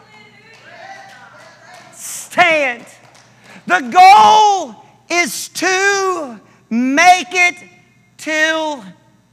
Stand. 1.92 2.86
The 3.66 3.80
goal 3.80 4.84
is 5.10 5.48
to 5.48 6.40
make 6.70 7.28
it 7.30 7.54
till 8.16 8.84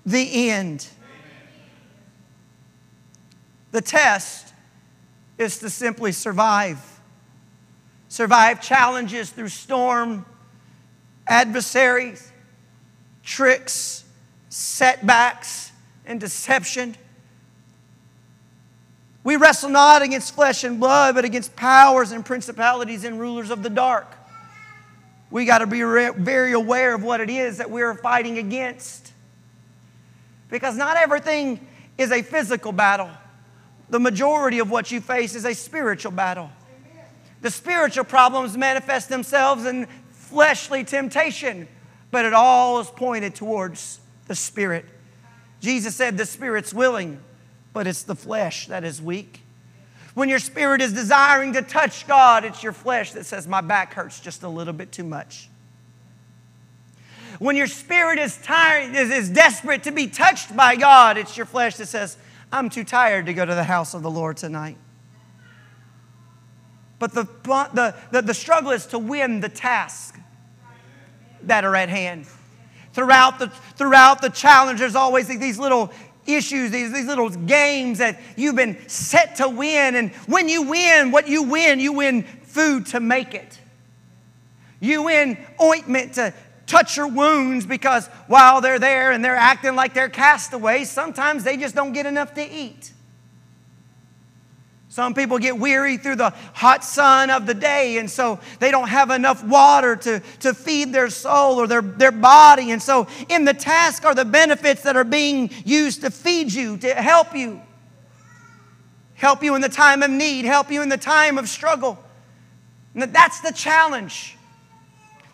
the 0.05 0.49
end. 0.49 0.87
The 3.71 3.81
test 3.81 4.53
is 5.37 5.59
to 5.59 5.69
simply 5.69 6.11
survive. 6.11 6.79
Survive 8.07 8.61
challenges 8.61 9.29
through 9.31 9.49
storm, 9.49 10.25
adversaries, 11.27 12.31
tricks, 13.23 14.05
setbacks, 14.49 15.71
and 16.05 16.19
deception. 16.19 16.95
We 19.25 19.37
wrestle 19.37 19.71
not 19.71 20.03
against 20.03 20.35
flesh 20.35 20.63
and 20.63 20.79
blood, 20.79 21.15
but 21.15 21.25
against 21.25 21.55
powers 21.55 22.11
and 22.11 22.23
principalities 22.23 23.03
and 23.03 23.19
rulers 23.19 23.49
of 23.49 23.63
the 23.63 23.71
dark. 23.71 24.05
We 25.31 25.45
got 25.45 25.57
to 25.57 25.67
be 25.67 25.81
very 25.81 26.51
aware 26.51 26.93
of 26.93 27.03
what 27.03 27.19
it 27.19 27.31
is 27.31 27.57
that 27.57 27.71
we're 27.71 27.95
fighting 27.95 28.37
against. 28.37 29.11
Because 30.47 30.77
not 30.77 30.95
everything 30.95 31.65
is 31.97 32.11
a 32.11 32.21
physical 32.21 32.71
battle, 32.71 33.09
the 33.89 33.99
majority 33.99 34.59
of 34.59 34.69
what 34.69 34.91
you 34.91 35.01
face 35.01 35.33
is 35.33 35.43
a 35.43 35.55
spiritual 35.55 36.11
battle. 36.11 36.51
The 37.41 37.49
spiritual 37.49 38.03
problems 38.03 38.55
manifest 38.55 39.09
themselves 39.09 39.65
in 39.65 39.87
fleshly 40.11 40.83
temptation, 40.83 41.67
but 42.11 42.25
it 42.25 42.33
all 42.33 42.79
is 42.79 42.91
pointed 42.91 43.33
towards 43.33 43.99
the 44.27 44.35
spirit. 44.35 44.85
Jesus 45.61 45.95
said, 45.95 46.15
The 46.15 46.27
spirit's 46.27 46.75
willing 46.75 47.19
but 47.75 47.87
it's 47.87 48.03
the 48.03 48.15
flesh 48.15 48.67
that 48.67 48.85
is 48.85 49.01
weak. 49.01 49.41
When 50.13 50.29
your 50.29 50.39
spirit 50.39 50.79
is 50.79 50.93
desiring 50.93 51.51
to 51.53 51.61
touch 51.61 52.07
God, 52.07 52.45
it's 52.45 52.63
your 52.63 52.71
flesh 52.71 53.11
that 53.11 53.25
says, 53.25 53.49
My 53.49 53.59
back 53.59 53.93
hurts 53.93 54.21
just 54.21 54.43
a 54.43 54.47
little 54.47 54.71
bit 54.71 54.93
too 54.93 55.03
much. 55.03 55.49
When 57.37 57.57
your 57.57 57.67
spirit 57.67 58.17
is 58.17 58.37
tired, 58.37 58.95
is, 58.95 59.11
is 59.11 59.29
desperate 59.29 59.83
to 59.83 59.91
be 59.91 60.07
touched 60.07 60.55
by 60.55 60.77
God, 60.77 61.17
it's 61.17 61.35
your 61.35 61.45
flesh 61.45 61.75
that 61.75 61.87
says, 61.87 62.15
I'm 62.49 62.69
too 62.69 62.85
tired 62.85 63.25
to 63.25 63.33
go 63.33 63.45
to 63.45 63.53
the 63.53 63.65
house 63.65 63.93
of 63.93 64.03
the 64.03 64.09
Lord 64.09 64.37
tonight. 64.37 64.77
But 66.97 67.13
the, 67.13 67.25
the, 67.43 67.93
the, 68.09 68.21
the 68.21 68.33
struggle 68.33 68.71
is 68.71 68.85
to 68.87 68.99
win 68.99 69.41
the 69.41 69.49
task 69.49 70.17
that 71.41 71.65
are 71.65 71.75
at 71.75 71.89
hand. 71.89 72.25
Throughout 72.93 73.39
the, 73.39 73.49
throughout 73.75 74.21
the 74.21 74.29
challenge, 74.29 74.79
there's 74.79 74.95
always 74.95 75.27
these 75.27 75.59
little 75.59 75.91
issues, 76.25 76.71
these, 76.71 76.91
these 76.91 77.05
little 77.05 77.29
games 77.29 77.99
that 77.99 78.19
you've 78.35 78.55
been 78.55 78.77
set 78.87 79.37
to 79.37 79.49
win. 79.49 79.95
And 79.95 80.11
when 80.27 80.49
you 80.49 80.63
win, 80.63 81.11
what 81.11 81.27
you 81.27 81.43
win, 81.43 81.79
you 81.79 81.93
win 81.93 82.23
food 82.23 82.87
to 82.87 82.99
make 82.99 83.33
it. 83.33 83.59
You 84.79 85.03
win 85.03 85.37
ointment 85.61 86.13
to 86.13 86.33
touch 86.67 86.97
your 86.97 87.07
wounds 87.07 87.65
because 87.65 88.07
while 88.27 88.61
they're 88.61 88.79
there 88.79 89.11
and 89.11 89.23
they're 89.23 89.35
acting 89.35 89.75
like 89.75 89.93
they're 89.93 90.09
castaways, 90.09 90.89
sometimes 90.89 91.43
they 91.43 91.57
just 91.57 91.75
don't 91.75 91.93
get 91.93 92.05
enough 92.05 92.33
to 92.35 92.49
eat. 92.49 92.91
Some 94.95 95.13
people 95.13 95.39
get 95.39 95.57
weary 95.57 95.97
through 95.97 96.15
the 96.15 96.29
hot 96.53 96.81
sun 96.81 97.29
of 97.29 97.45
the 97.45 97.53
day, 97.53 97.97
and 97.97 98.09
so 98.09 98.39
they 98.59 98.71
don't 98.71 98.87
have 98.87 99.11
enough 99.11 99.43
water 99.43 99.97
to, 99.97 100.21
to 100.39 100.53
feed 100.53 100.93
their 100.93 101.09
soul 101.09 101.59
or 101.59 101.67
their, 101.67 101.81
their 101.81 102.13
body. 102.13 102.71
And 102.71 102.81
so, 102.81 103.05
in 103.27 103.43
the 103.43 103.53
task 103.53 104.05
are 104.05 104.15
the 104.15 104.23
benefits 104.23 104.83
that 104.83 104.95
are 104.95 105.03
being 105.03 105.51
used 105.65 105.99
to 106.03 106.09
feed 106.09 106.53
you, 106.53 106.77
to 106.77 106.93
help 106.93 107.35
you. 107.35 107.61
Help 109.15 109.43
you 109.43 109.55
in 109.55 109.61
the 109.61 109.67
time 109.67 110.01
of 110.01 110.09
need, 110.09 110.45
help 110.45 110.71
you 110.71 110.81
in 110.81 110.87
the 110.87 110.95
time 110.95 111.37
of 111.37 111.49
struggle. 111.49 112.01
And 112.93 113.03
that's 113.13 113.41
the 113.41 113.51
challenge. 113.51 114.37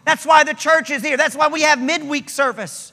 That's 0.05 0.25
why 0.25 0.43
the 0.43 0.55
church 0.55 0.89
is 0.89 1.03
here. 1.03 1.17
That's 1.17 1.35
why 1.35 1.49
we 1.49 1.61
have 1.61 1.79
midweek 1.79 2.31
service. 2.31 2.90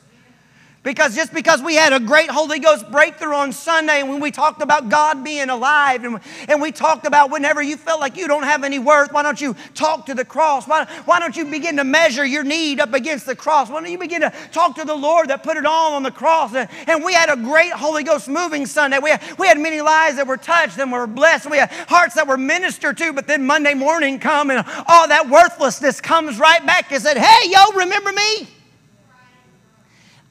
Because 0.88 1.14
just 1.14 1.34
because 1.34 1.60
we 1.60 1.74
had 1.74 1.92
a 1.92 2.00
great 2.00 2.30
Holy 2.30 2.58
Ghost 2.58 2.90
breakthrough 2.90 3.34
on 3.34 3.52
Sunday 3.52 4.00
and 4.00 4.08
when 4.08 4.20
we 4.20 4.30
talked 4.30 4.62
about 4.62 4.88
God 4.88 5.22
being 5.22 5.50
alive 5.50 6.02
and, 6.02 6.18
and 6.48 6.62
we 6.62 6.72
talked 6.72 7.06
about 7.06 7.30
whenever 7.30 7.62
you 7.62 7.76
felt 7.76 8.00
like 8.00 8.16
you 8.16 8.26
don't 8.26 8.44
have 8.44 8.64
any 8.64 8.78
worth, 8.78 9.12
why 9.12 9.22
don't 9.22 9.38
you 9.38 9.54
talk 9.74 10.06
to 10.06 10.14
the 10.14 10.24
cross? 10.24 10.66
Why, 10.66 10.86
why 11.04 11.20
don't 11.20 11.36
you 11.36 11.44
begin 11.44 11.76
to 11.76 11.84
measure 11.84 12.24
your 12.24 12.42
need 12.42 12.80
up 12.80 12.94
against 12.94 13.26
the 13.26 13.36
cross? 13.36 13.68
Why 13.68 13.82
don't 13.82 13.92
you 13.92 13.98
begin 13.98 14.22
to 14.22 14.32
talk 14.50 14.76
to 14.76 14.84
the 14.86 14.94
Lord 14.94 15.28
that 15.28 15.42
put 15.42 15.58
it 15.58 15.66
all 15.66 15.92
on 15.92 16.04
the 16.04 16.10
cross? 16.10 16.54
And, 16.54 16.70
and 16.86 17.04
we 17.04 17.12
had 17.12 17.28
a 17.28 17.36
great 17.36 17.72
Holy 17.72 18.02
Ghost 18.02 18.26
moving 18.26 18.64
Sunday. 18.64 18.98
We 18.98 19.10
had, 19.10 19.38
we 19.38 19.46
had 19.46 19.58
many 19.58 19.82
lives 19.82 20.16
that 20.16 20.26
were 20.26 20.38
touched 20.38 20.78
and 20.78 20.90
were 20.90 21.06
blessed. 21.06 21.50
We 21.50 21.58
had 21.58 21.70
hearts 21.70 22.14
that 22.14 22.26
were 22.26 22.38
ministered 22.38 22.96
to, 22.96 23.12
but 23.12 23.26
then 23.26 23.44
Monday 23.44 23.74
morning 23.74 24.18
come 24.18 24.50
and 24.50 24.64
all 24.86 25.06
that 25.06 25.28
worthlessness 25.28 26.00
comes 26.00 26.38
right 26.38 26.64
back 26.64 26.90
and 26.90 27.02
said, 27.02 27.18
hey, 27.18 27.50
yo, 27.50 27.72
remember 27.76 28.10
me? 28.10 28.48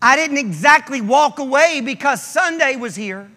I 0.01 0.15
didn't 0.15 0.37
exactly 0.37 1.01
walk 1.01 1.39
away 1.39 1.81
because 1.81 2.21
Sunday 2.21 2.75
was 2.75 2.95
here. 2.95 3.29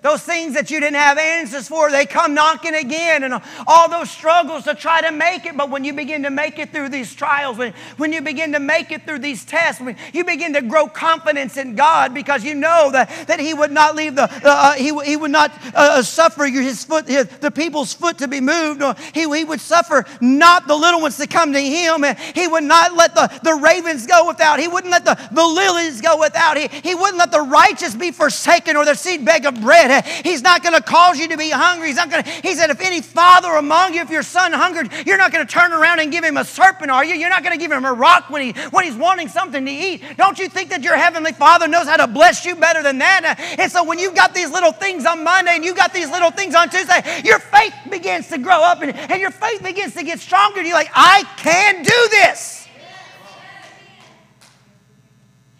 Those 0.00 0.22
things 0.22 0.54
that 0.54 0.70
you 0.70 0.78
didn't 0.78 0.96
have 0.96 1.18
answers 1.18 1.68
for, 1.68 1.90
they 1.90 2.06
come 2.06 2.32
knocking 2.32 2.74
again, 2.74 3.24
and 3.24 3.34
all 3.66 3.88
those 3.88 4.10
struggles 4.10 4.64
to 4.64 4.74
try 4.74 5.00
to 5.00 5.10
make 5.10 5.44
it. 5.44 5.56
But 5.56 5.70
when 5.70 5.84
you 5.84 5.92
begin 5.92 6.22
to 6.22 6.30
make 6.30 6.58
it 6.58 6.72
through 6.72 6.90
these 6.90 7.14
trials, 7.14 7.58
when, 7.58 7.74
when 7.96 8.12
you 8.12 8.22
begin 8.22 8.52
to 8.52 8.60
make 8.60 8.92
it 8.92 9.04
through 9.04 9.18
these 9.18 9.44
tests, 9.44 9.80
when 9.80 9.96
you 10.12 10.24
begin 10.24 10.52
to 10.54 10.62
grow 10.62 10.86
confidence 10.86 11.56
in 11.56 11.74
God 11.74 12.14
because 12.14 12.44
you 12.44 12.54
know 12.54 12.90
that, 12.92 13.10
that 13.26 13.40
He 13.40 13.54
would 13.54 13.72
not 13.72 13.96
leave 13.96 14.14
the, 14.14 14.24
uh, 14.24 14.40
uh 14.44 14.72
he, 14.74 14.96
he 15.04 15.16
would 15.16 15.30
not 15.30 15.50
uh, 15.74 15.98
uh 15.98 16.02
suffer 16.02 16.46
his 16.46 16.84
foot, 16.84 17.08
his, 17.08 17.26
the 17.26 17.50
people's 17.50 17.92
foot 17.92 18.18
to 18.18 18.28
be 18.28 18.40
moved, 18.40 18.82
or 18.82 18.94
he, 19.12 19.22
he 19.36 19.44
would 19.44 19.60
suffer 19.60 20.04
not 20.20 20.66
the 20.66 20.76
little 20.76 21.00
ones 21.00 21.16
to 21.16 21.26
come 21.26 21.52
to 21.52 21.60
Him, 21.60 22.04
and 22.04 22.18
He 22.18 22.46
would 22.46 22.64
not 22.64 22.94
let 22.94 23.14
the, 23.14 23.28
the 23.42 23.54
ravens 23.54 24.06
go 24.06 24.26
without, 24.26 24.60
He 24.60 24.68
wouldn't 24.68 24.90
let 24.90 25.04
the, 25.04 25.18
the 25.32 25.44
lilies 25.44 26.00
go 26.00 26.18
without, 26.18 26.56
he, 26.56 26.68
he 26.68 26.94
wouldn't 26.94 27.18
let 27.18 27.32
the 27.32 27.40
righteous 27.40 27.94
be 27.94 28.10
forsaken 28.10 28.76
or 28.76 28.84
their 28.84 28.94
seed 28.94 29.24
beg 29.24 29.44
of 29.44 29.60
bread. 29.60 29.87
He's 30.22 30.42
not 30.42 30.62
going 30.62 30.74
to 30.74 30.82
cause 30.82 31.18
you 31.18 31.28
to 31.28 31.36
be 31.36 31.50
hungry. 31.50 31.88
He's 31.88 31.96
not 31.96 32.10
going 32.10 32.22
to, 32.22 32.30
he 32.30 32.54
said, 32.54 32.70
if 32.70 32.80
any 32.80 33.00
father 33.00 33.48
among 33.52 33.94
you, 33.94 34.02
if 34.02 34.10
your 34.10 34.22
son 34.22 34.52
hungered, 34.52 34.90
you're 35.06 35.18
not 35.18 35.32
going 35.32 35.46
to 35.46 35.52
turn 35.52 35.72
around 35.72 36.00
and 36.00 36.12
give 36.12 36.24
him 36.24 36.36
a 36.36 36.44
serpent, 36.44 36.90
are 36.90 37.04
you? 37.04 37.14
You're 37.14 37.30
not 37.30 37.42
going 37.42 37.56
to 37.56 37.62
give 37.62 37.72
him 37.72 37.84
a 37.84 37.92
rock 37.92 38.30
when, 38.30 38.42
he, 38.42 38.60
when 38.70 38.84
he's 38.84 38.94
wanting 38.94 39.28
something 39.28 39.64
to 39.64 39.70
eat. 39.70 40.02
Don't 40.16 40.38
you 40.38 40.48
think 40.48 40.70
that 40.70 40.82
your 40.82 40.96
heavenly 40.96 41.32
father 41.32 41.68
knows 41.68 41.86
how 41.86 41.96
to 41.96 42.06
bless 42.06 42.44
you 42.44 42.54
better 42.54 42.82
than 42.82 42.98
that? 42.98 43.36
And 43.58 43.70
so 43.70 43.84
when 43.84 43.98
you've 43.98 44.14
got 44.14 44.34
these 44.34 44.50
little 44.50 44.72
things 44.72 45.06
on 45.06 45.24
Monday 45.24 45.52
and 45.54 45.64
you've 45.64 45.76
got 45.76 45.92
these 45.94 46.10
little 46.10 46.30
things 46.30 46.54
on 46.54 46.68
Tuesday, 46.68 47.22
your 47.24 47.38
faith 47.38 47.74
begins 47.90 48.28
to 48.28 48.38
grow 48.38 48.62
up 48.62 48.82
and, 48.82 48.94
and 48.94 49.20
your 49.20 49.30
faith 49.30 49.62
begins 49.62 49.94
to 49.94 50.02
get 50.02 50.20
stronger. 50.20 50.62
You're 50.62 50.74
like, 50.74 50.90
I 50.94 51.24
can 51.38 51.82
do 51.82 52.08
this. 52.10 52.68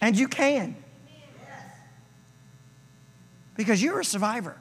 And 0.01 0.17
you 0.17 0.27
can 0.27 0.75
because 3.59 3.83
you're 3.83 3.99
a 3.99 4.05
survivor. 4.05 4.55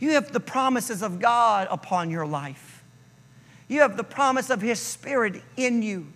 You 0.00 0.12
have 0.12 0.32
the 0.32 0.40
promises 0.40 1.02
of 1.02 1.20
God 1.20 1.68
upon 1.70 2.10
your 2.10 2.26
life. 2.26 2.82
You 3.68 3.82
have 3.82 3.98
the 3.98 4.04
promise 4.04 4.48
of 4.48 4.62
His 4.62 4.80
Spirit 4.80 5.42
in 5.58 5.82
you. 5.82 6.06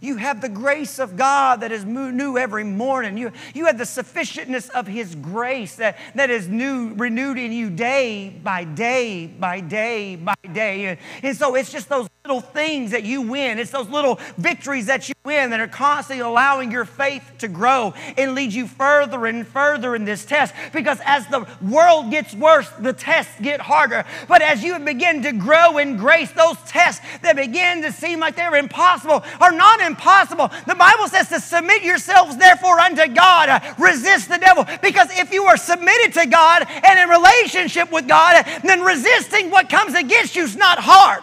You 0.00 0.18
have 0.18 0.40
the 0.40 0.48
grace 0.48 1.00
of 1.00 1.16
God 1.16 1.62
that 1.62 1.72
is 1.72 1.84
new 1.84 2.38
every 2.38 2.62
morning. 2.62 3.18
You, 3.18 3.32
you 3.54 3.66
have 3.66 3.76
the 3.76 3.82
sufficientness 3.82 4.70
of 4.70 4.86
His 4.86 5.16
grace 5.16 5.74
that, 5.76 5.98
that 6.14 6.30
is 6.30 6.46
new, 6.46 6.94
renewed 6.94 7.38
in 7.38 7.50
you 7.50 7.70
day 7.70 8.28
by 8.28 8.62
day 8.62 9.26
by 9.26 9.62
day 9.62 10.14
by 10.14 10.36
day. 10.52 10.96
And 11.24 11.36
so 11.36 11.56
it's 11.56 11.72
just 11.72 11.88
those 11.88 12.08
little 12.26 12.40
things 12.40 12.92
that 12.92 13.04
you 13.04 13.20
win. 13.20 13.58
It's 13.58 13.70
those 13.70 13.90
little 13.90 14.18
victories 14.38 14.86
that 14.86 15.10
you 15.10 15.14
win 15.26 15.50
that 15.50 15.60
are 15.60 15.68
constantly 15.68 16.24
allowing 16.24 16.72
your 16.72 16.86
faith 16.86 17.22
to 17.40 17.48
grow 17.48 17.92
and 18.16 18.34
lead 18.34 18.50
you 18.50 18.66
further 18.66 19.26
and 19.26 19.46
further 19.46 19.94
in 19.94 20.06
this 20.06 20.24
test. 20.24 20.54
Because 20.72 20.98
as 21.04 21.26
the 21.26 21.46
world 21.60 22.10
gets 22.10 22.32
worse, 22.34 22.66
the 22.80 22.94
tests 22.94 23.34
get 23.42 23.60
harder. 23.60 24.06
But 24.26 24.40
as 24.40 24.64
you 24.64 24.78
begin 24.78 25.22
to 25.24 25.32
grow 25.32 25.76
in 25.76 25.98
grace, 25.98 26.32
those 26.32 26.56
tests 26.66 27.04
that 27.20 27.36
begin 27.36 27.82
to 27.82 27.92
seem 27.92 28.20
like 28.20 28.36
they're 28.36 28.56
impossible 28.56 29.22
are 29.38 29.52
not 29.52 29.80
impossible. 29.80 30.48
The 30.66 30.76
Bible 30.76 31.08
says 31.08 31.28
to 31.28 31.38
submit 31.40 31.82
yourselves 31.82 32.38
therefore 32.38 32.80
unto 32.80 33.06
God, 33.06 33.62
resist 33.78 34.30
the 34.30 34.38
devil. 34.38 34.64
Because 34.80 35.08
if 35.18 35.30
you 35.30 35.44
are 35.44 35.58
submitted 35.58 36.14
to 36.14 36.24
God 36.24 36.66
and 36.68 36.98
in 36.98 37.06
relationship 37.10 37.92
with 37.92 38.08
God, 38.08 38.46
then 38.64 38.80
resisting 38.80 39.50
what 39.50 39.68
comes 39.68 39.92
against 39.92 40.34
you 40.36 40.44
is 40.44 40.56
not 40.56 40.78
hard. 40.78 41.22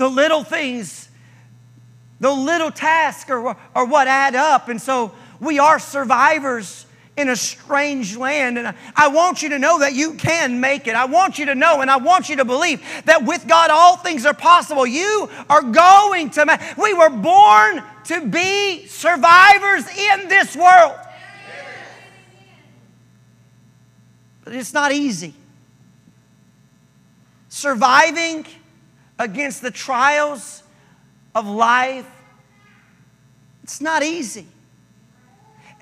The 0.00 0.08
little 0.08 0.42
things, 0.42 1.10
the 2.20 2.30
little 2.30 2.70
tasks 2.70 3.28
are, 3.28 3.54
are 3.74 3.84
what 3.84 4.08
add 4.08 4.34
up. 4.34 4.70
And 4.70 4.80
so 4.80 5.12
we 5.40 5.58
are 5.58 5.78
survivors 5.78 6.86
in 7.18 7.28
a 7.28 7.36
strange 7.36 8.16
land. 8.16 8.56
And 8.56 8.74
I 8.96 9.08
want 9.08 9.42
you 9.42 9.50
to 9.50 9.58
know 9.58 9.80
that 9.80 9.92
you 9.92 10.14
can 10.14 10.58
make 10.58 10.86
it. 10.86 10.94
I 10.94 11.04
want 11.04 11.38
you 11.38 11.44
to 11.44 11.54
know 11.54 11.82
and 11.82 11.90
I 11.90 11.98
want 11.98 12.30
you 12.30 12.36
to 12.36 12.46
believe 12.46 12.82
that 13.04 13.26
with 13.26 13.46
God 13.46 13.68
all 13.68 13.98
things 13.98 14.24
are 14.24 14.32
possible. 14.32 14.86
You 14.86 15.28
are 15.50 15.60
going 15.60 16.30
to 16.30 16.46
make 16.46 16.78
We 16.78 16.94
were 16.94 17.10
born 17.10 17.82
to 18.04 18.24
be 18.24 18.86
survivors 18.86 19.86
in 19.86 20.28
this 20.28 20.56
world. 20.56 20.96
But 24.44 24.54
it's 24.54 24.72
not 24.72 24.92
easy. 24.92 25.34
Surviving 27.50 28.46
against 29.20 29.60
the 29.60 29.70
trials 29.70 30.62
of 31.34 31.46
life. 31.46 32.10
It's 33.62 33.80
not 33.80 34.02
easy. 34.02 34.46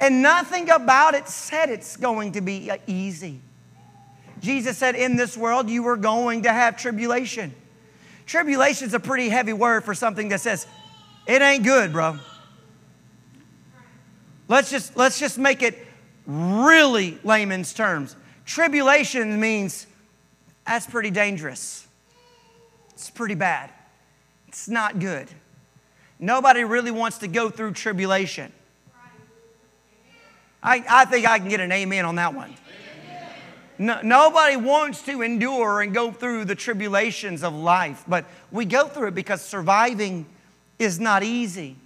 And 0.00 0.21
nothing 0.21 0.68
about 0.68 1.14
it 1.14 1.28
said 1.28 1.71
it's 1.71 1.97
going 1.97 2.33
to 2.33 2.40
be 2.40 2.71
uh, 2.71 2.76
easy. 2.87 3.40
Jesus 4.40 4.76
said, 4.76 4.95
In 4.95 5.16
this 5.16 5.37
world, 5.37 5.71
you 5.71 5.87
are 5.87 5.97
going 5.97 6.42
to 6.42 6.52
have 6.52 6.76
tribulation. 6.76 7.54
Tribulation 8.26 8.87
is 8.88 8.95
a 8.95 9.00
pretty 9.00 9.28
heavy 9.28 9.52
word 9.52 9.85
for 9.85 9.95
something 9.95 10.28
that 10.28 10.40
says, 10.40 10.66
It 11.26 11.40
ain't 11.40 11.64
good, 11.64 11.92
bro. 11.92 12.18
Let's 14.49 14.71
just, 14.71 14.97
let's 14.97 15.18
just 15.18 15.38
make 15.38 15.62
it 15.62 15.78
really 16.26 17.18
layman's 17.23 17.73
terms. 17.73 18.16
Tribulation 18.45 19.38
means 19.40 19.87
that's 20.66 20.87
pretty 20.87 21.11
dangerous. 21.11 21.88
It's 22.99 23.11
pretty 23.11 23.37
bad. 23.37 23.71
It's 24.49 24.69
not 24.69 24.99
good. 24.99 25.28
Nobody 26.19 26.64
really 26.64 26.90
wants 26.90 27.19
to 27.19 27.28
go 27.28 27.49
through 27.49 27.75
tribulation. 27.75 28.52
I, 30.61 30.85
I 30.90 31.05
think 31.05 31.25
I 31.25 31.38
can 31.38 31.49
get 31.49 31.61
an 31.61 31.71
amen 31.71 32.05
on 32.05 32.17
that 32.17 32.35
one. 32.35 32.57
No, 33.78 34.00
nobody 34.02 34.57
wants 34.57 35.02
to 35.02 35.23
endure 35.23 35.81
and 35.81 35.95
go 35.95 36.11
through 36.11 36.47
the 36.47 36.57
tribulations 36.57 37.45
of 37.45 37.55
life, 37.55 38.02
but 38.09 38.25
we 38.50 38.64
go 38.64 38.88
through 38.88 39.09
it 39.09 39.14
because 39.14 39.43
surviving 39.43 40.26
is 40.81 40.99
not 40.99 41.23
easy. 41.23 41.76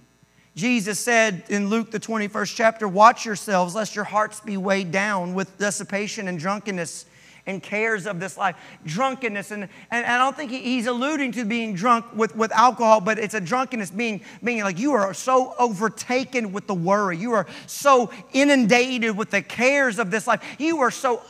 Jesus 0.55 0.99
said 0.99 1.43
in 1.47 1.69
Luke, 1.69 1.91
the 1.91 1.99
21st 1.99 2.55
chapter, 2.55 2.87
Watch 2.87 3.23
yourselves, 3.23 3.75
lest 3.75 3.95
your 3.95 4.05
hearts 4.05 4.39
be 4.39 4.57
weighed 4.57 4.91
down 4.91 5.35
with 5.35 5.59
dissipation 5.59 6.27
and 6.27 6.39
drunkenness 6.39 7.05
and 7.45 7.61
cares 7.61 8.05
of 8.05 8.19
this 8.19 8.37
life, 8.37 8.55
drunkenness. 8.85 9.51
And, 9.51 9.67
and, 9.91 10.05
I 10.05 10.17
don't 10.17 10.35
think 10.35 10.51
he's 10.51 10.87
alluding 10.87 11.33
to 11.33 11.45
being 11.45 11.75
drunk 11.75 12.05
with, 12.15 12.35
with 12.35 12.51
alcohol, 12.51 13.01
but 13.01 13.19
it's 13.19 13.33
a 13.33 13.41
drunkenness 13.41 13.91
being, 13.91 14.21
being 14.43 14.63
like 14.63 14.79
you 14.79 14.93
are 14.93 15.13
so 15.13 15.53
overtaken 15.59 16.53
with 16.53 16.67
the 16.67 16.73
worry. 16.73 17.17
You 17.17 17.33
are 17.33 17.47
so 17.67 18.11
inundated 18.31 19.17
with 19.17 19.31
the 19.31 19.41
cares 19.41 19.99
of 19.99 20.09
this 20.09 20.25
life. 20.25 20.41
You 20.57 20.79
are 20.81 20.91
so, 20.91 21.21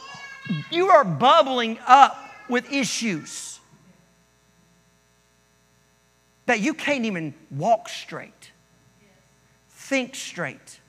you 0.70 0.90
are 0.90 1.04
bubbling 1.04 1.80
up 1.88 2.18
with 2.48 2.72
issues 2.72 3.60
that 6.46 6.60
you 6.60 6.74
can't 6.74 7.06
even 7.06 7.34
walk 7.50 7.90
straight, 7.90 8.52
think 9.70 10.14
straight, 10.14 10.80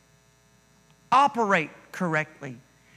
operate 1.13 1.71
correctly. 1.93 2.57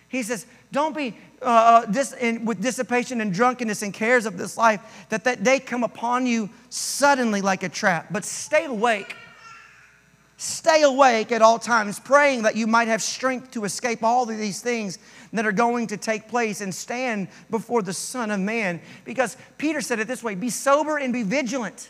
He 0.09 0.23
says, 0.23 0.45
don't 0.71 0.95
be 0.95 1.17
uh, 1.41 1.85
dis- 1.85 2.13
in, 2.13 2.45
with 2.45 2.61
dissipation 2.61 3.21
and 3.21 3.33
drunkenness 3.33 3.81
and 3.81 3.93
cares 3.93 4.25
of 4.25 4.37
this 4.37 4.57
life, 4.57 5.05
that 5.09 5.23
that 5.25 5.43
day 5.43 5.59
come 5.59 5.83
upon 5.83 6.25
you 6.25 6.49
suddenly 6.69 7.41
like 7.41 7.63
a 7.63 7.69
trap. 7.69 8.07
But 8.11 8.25
stay 8.25 8.65
awake. 8.65 9.15
Stay 10.37 10.83
awake 10.83 11.31
at 11.31 11.41
all 11.41 11.57
times, 11.57 11.99
praying 11.99 12.43
that 12.43 12.55
you 12.55 12.67
might 12.67 12.87
have 12.87 13.01
strength 13.01 13.51
to 13.51 13.65
escape 13.65 14.03
all 14.03 14.29
of 14.29 14.37
these 14.37 14.61
things 14.61 14.99
that 15.33 15.45
are 15.45 15.51
going 15.51 15.87
to 15.87 15.97
take 15.97 16.27
place 16.27 16.61
and 16.61 16.73
stand 16.73 17.27
before 17.49 17.81
the 17.81 17.93
Son 17.93 18.29
of 18.29 18.39
Man. 18.39 18.79
Because 19.03 19.35
Peter 19.57 19.81
said 19.81 19.99
it 19.99 20.07
this 20.07 20.23
way 20.23 20.35
be 20.35 20.49
sober 20.49 20.97
and 20.97 21.11
be 21.11 21.23
vigilant. 21.23 21.89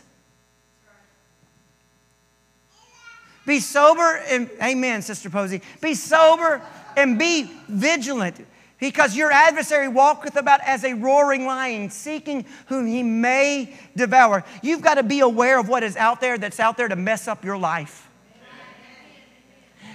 Be 3.46 3.62
sober 3.62 4.22
and, 4.30 4.50
amen, 4.62 5.02
Sister 5.02 5.30
Posey. 5.30 5.62
Be 5.80 5.94
sober 5.94 6.62
and 6.98 7.18
be 7.18 7.50
vigilant. 7.70 8.46
Because 8.80 9.16
your 9.16 9.32
adversary 9.32 9.88
walketh 9.88 10.36
about 10.36 10.62
as 10.62 10.84
a 10.84 10.94
roaring 10.94 11.46
lion, 11.46 11.90
seeking 11.90 12.46
whom 12.68 12.86
he 12.86 13.02
may 13.02 13.76
devour. 13.96 14.44
You've 14.62 14.82
got 14.82 14.96
to 14.96 15.04
be 15.04 15.22
aware 15.22 15.60
of 15.60 15.68
what 15.68 15.82
is 15.82 15.96
out 15.98 16.22
there 16.22 16.38
that's 16.38 16.60
out 16.60 16.78
there 16.78 16.88
to 16.88 16.96
mess 16.96 17.28
up 17.28 17.44
your 17.44 17.58
life. 17.58 18.08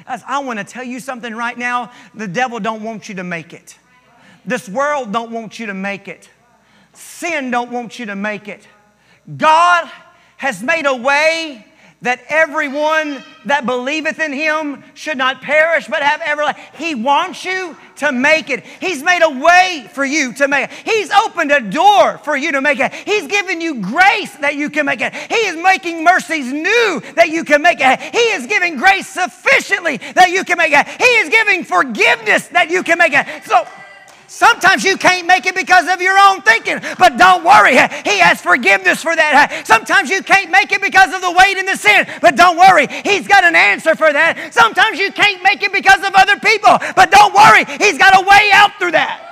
As 0.05 0.25
I 0.27 0.41
want 0.41 0.59
to 0.59 0.65
tell 0.65 0.83
you 0.83 0.99
something 0.99 1.33
right 1.33 1.57
now, 1.57 1.93
the 2.13 2.27
devil 2.27 2.59
don't 2.59 2.83
want 2.83 3.09
you 3.09 3.15
to 3.17 3.25
make 3.25 3.53
it. 3.53 3.79
This 4.45 4.69
world 4.69 5.13
don't 5.13 5.31
want 5.31 5.61
you 5.61 5.67
to 5.67 5.75
make 5.75 6.09
it. 6.09 6.29
Sin 6.93 7.53
don't 7.53 7.71
want 7.71 8.01
you 8.01 8.07
to 8.07 8.17
make 8.17 8.49
it. 8.49 8.67
God 9.37 9.89
has 10.39 10.61
made 10.61 10.87
a 10.87 10.97
way 10.97 11.72
that 12.03 12.21
everyone 12.29 13.23
that 13.45 13.67
believeth 13.67 14.19
in 14.19 14.33
him 14.33 14.83
should 14.95 15.17
not 15.17 15.41
perish 15.41 15.87
but 15.89 16.03
have 16.03 16.21
everlasting. 16.21 16.43
Life. 16.43 16.75
He 16.75 16.95
wants 16.97 17.45
you 17.45 17.77
to 17.97 18.11
make 18.11 18.51
it. 18.51 18.65
He's 18.81 19.03
made 19.03 19.23
a 19.23 19.31
way 19.31 19.89
for 19.93 20.05
you 20.05 20.33
to 20.35 20.49
make 20.49 20.71
it. 20.71 20.77
He's 20.85 21.11
opened 21.13 21.53
a 21.53 21.61
door 21.61 22.19
for 22.19 22.37
you 22.37 22.53
to 22.53 22.61
make 22.61 22.81
it. 22.81 22.93
He's 22.93 23.29
given 23.29 23.61
you 23.61 23.81
grace 23.81 24.35
that 24.39 24.57
you 24.57 24.71
can 24.71 24.87
make 24.87 25.01
it. 25.01 25.15
He 25.15 25.37
is 25.37 25.57
making 25.63 26.03
mercies 26.03 26.53
new 26.53 27.01
that 27.15 27.29
you 27.29 27.45
can 27.45 27.63
make 27.63 27.79
it. 27.81 28.01
He 28.01 28.19
is 28.19 28.47
giving 28.49 28.77
grace 28.77 29.07
sufficiently 29.07 29.99
that 30.15 30.31
you 30.31 30.43
can 30.45 30.59
make 30.59 30.73
it. 30.73 30.89
He 30.89 31.05
is 31.05 31.29
giving 31.29 31.63
forgiveness 31.63 32.49
that 32.49 32.71
you 32.71 32.83
can 32.83 32.99
make 32.99 33.13
it. 33.13 33.27
So 33.45 33.65
Sometimes 34.33 34.83
you 34.83 34.97
can't 34.97 35.27
make 35.27 35.45
it 35.45 35.55
because 35.55 35.87
of 35.93 36.01
your 36.01 36.19
own 36.19 36.41
thinking, 36.41 36.81
but 36.99 37.19
don't 37.19 37.45
worry. 37.45 37.73
He 37.73 38.19
has 38.19 38.41
forgiveness 38.41 39.03
for 39.03 39.15
that. 39.15 39.65
Sometimes 39.67 40.09
you 40.09 40.23
can't 40.23 40.51
make 40.51 40.73
it 40.73 40.81
because 40.81 41.13
of 41.13 41.21
the 41.21 41.31
weight 41.31 41.59
and 41.59 41.69
the 41.69 41.77
sin, 41.77 42.07
but 42.23 42.35
don't 42.35 42.57
worry. 42.57 42.87
He's 43.05 43.29
got 43.29 43.45
an 43.45 43.55
answer 43.55 43.95
for 43.95 44.11
that. 44.11 44.55
Sometimes 44.55 44.99
you 44.99 45.13
can't 45.13 45.43
make 45.43 45.63
it 45.63 45.71
because 45.71 45.99
of 45.99 46.15
other 46.15 46.41
people, 46.41 46.79
but 46.97 47.11
don't 47.11 47.35
worry. 47.35 47.67
He's 47.77 47.99
got 47.99 48.17
a 48.17 48.25
way 48.27 48.49
out 48.55 48.73
through 48.79 48.93
that. 48.93 49.32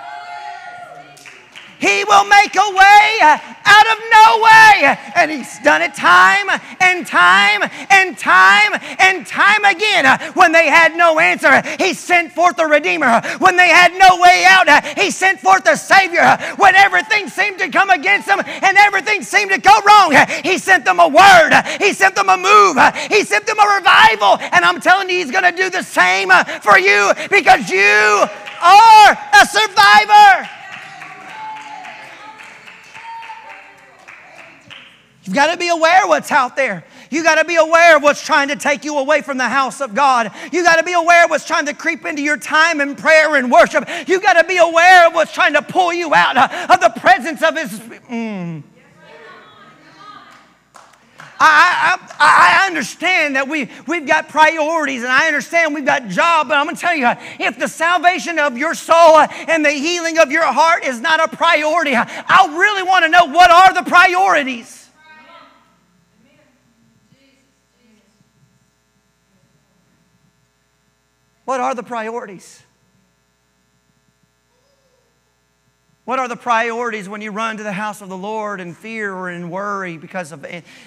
He 1.81 2.05
will 2.05 2.25
make 2.27 2.55
a 2.55 2.71
way 2.77 3.19
out 3.23 3.87
of 3.93 3.99
no 4.13 4.43
way. 4.45 4.97
And 5.17 5.31
He's 5.31 5.59
done 5.61 5.81
it 5.81 5.95
time 5.95 6.49
and 6.79 7.07
time 7.07 7.63
and 7.89 8.19
time 8.19 8.73
and 8.99 9.27
time 9.27 9.65
again. 9.65 10.05
When 10.35 10.53
they 10.53 10.69
had 10.69 10.95
no 10.95 11.19
answer, 11.19 11.63
He 11.83 11.95
sent 11.95 12.33
forth 12.33 12.59
a 12.59 12.67
Redeemer. 12.67 13.23
When 13.39 13.57
they 13.57 13.69
had 13.69 13.93
no 13.95 14.21
way 14.21 14.45
out, 14.47 14.69
He 14.99 15.11
sent 15.11 15.41
forth 15.41 15.67
a 15.67 15.77
Savior. 15.77 16.37
When 16.57 16.75
everything 16.75 17.29
seemed 17.29 17.59
to 17.61 17.69
come 17.71 17.89
against 17.91 18.27
them 18.27 18.41
and 18.45 18.77
everything 18.77 19.23
seemed 19.23 19.51
to 19.51 19.59
go 19.59 19.81
wrong, 19.87 20.15
He 20.45 20.59
sent 20.59 20.85
them 20.85 21.01
a 21.01 21.09
word. 21.09 21.53
He 21.81 21.95
sent 21.95 22.15
them 22.15 22.29
a 22.29 22.37
move. 22.37 22.77
He 23.09 23.25
sent 23.25 23.47
them 23.47 23.59
a 23.59 23.77
revival. 23.77 24.37
And 24.53 24.65
I'm 24.65 24.81
telling 24.81 25.09
you, 25.09 25.17
He's 25.17 25.31
going 25.31 25.45
to 25.45 25.57
do 25.57 25.71
the 25.71 25.83
same 25.83 26.31
for 26.61 26.79
you 26.79 27.13
because 27.31 27.71
you 27.71 28.27
are 28.63 29.19
a 29.33 29.47
survivor. 29.47 30.60
You've 35.25 35.35
got 35.35 35.53
to 35.53 35.59
be 35.59 35.69
aware 35.69 36.05
of 36.05 36.09
what's 36.09 36.33
out 36.33 36.57
there. 36.57 36.83
You've 37.11 37.25
got 37.25 37.35
to 37.35 37.45
be 37.45 37.57
aware 37.57 37.97
of 37.97 38.03
what's 38.03 38.25
trying 38.25 38.49
to 38.49 38.57
take 38.57 38.85
you 38.85 38.97
away 38.97 39.21
from 39.21 39.37
the 39.37 39.49
house 39.49 39.83
of 39.83 39.95
God. 39.95 40.33
You've 40.51 40.65
got 40.65 40.77
to 40.77 40.83
be 40.83 40.95
aware 40.95 41.25
of 41.25 41.31
what's 41.31 41.45
trying 41.45 41.67
to 41.67 41.75
creep 41.75 42.07
into 42.07 42.23
your 42.23 42.39
time 42.39 42.81
in 42.81 42.97
prayer 42.97 43.37
and 43.37 43.53
worship. 43.53 43.87
You've 44.07 44.23
got 44.23 44.41
to 44.41 44.45
be 44.45 44.57
aware 44.57 45.09
of 45.09 45.15
what's 45.15 45.33
trying 45.33 45.53
to 45.55 45.63
pull 45.63 45.93
you 45.93 46.15
out 46.15 46.37
of 46.71 46.81
the 46.81 47.01
presence 47.01 47.43
of 47.43 47.57
His. 47.57 47.79
Mm. 48.09 48.63
I, 51.43 51.99
I, 52.19 52.63
I 52.63 52.67
understand 52.67 53.37
that 53.37 53.49
we, 53.49 53.71
we've 53.87 54.07
got 54.07 54.29
priorities 54.29 55.03
and 55.03 55.11
I 55.11 55.27
understand 55.27 55.75
we've 55.75 55.87
got 55.87 56.09
job, 56.09 56.49
but 56.49 56.59
I'm 56.59 56.67
going 56.67 56.77
to 56.77 56.81
tell 56.81 56.95
you, 56.95 57.11
if 57.39 57.59
the 57.59 57.67
salvation 57.67 58.39
of 58.39 58.59
your 58.59 58.75
soul 58.75 59.19
and 59.19 59.65
the 59.65 59.71
healing 59.71 60.19
of 60.19 60.31
your 60.31 60.45
heart 60.45 60.85
is 60.85 61.01
not 61.01 61.19
a 61.19 61.35
priority, 61.35 61.95
I 61.95 62.57
really 62.59 62.83
want 62.83 63.05
to 63.07 63.11
know 63.11 63.25
what 63.27 63.51
are 63.51 63.73
the 63.73 63.89
priorities. 63.89 64.80
What 71.51 71.59
are 71.59 71.75
the 71.75 71.83
priorities? 71.83 72.63
What 76.05 76.21
are 76.21 76.29
the 76.29 76.37
priorities 76.37 77.09
when 77.09 77.23
you 77.23 77.33
run 77.33 77.57
to 77.57 77.65
the 77.65 77.73
house 77.73 78.01
of 78.01 78.09
the 78.09 78.17
Lord 78.17 78.61
in 78.61 78.73
fear 78.73 79.13
or 79.13 79.29
in 79.29 79.51
worry 79.51 79.97
because 79.97 80.31
of 80.31 80.47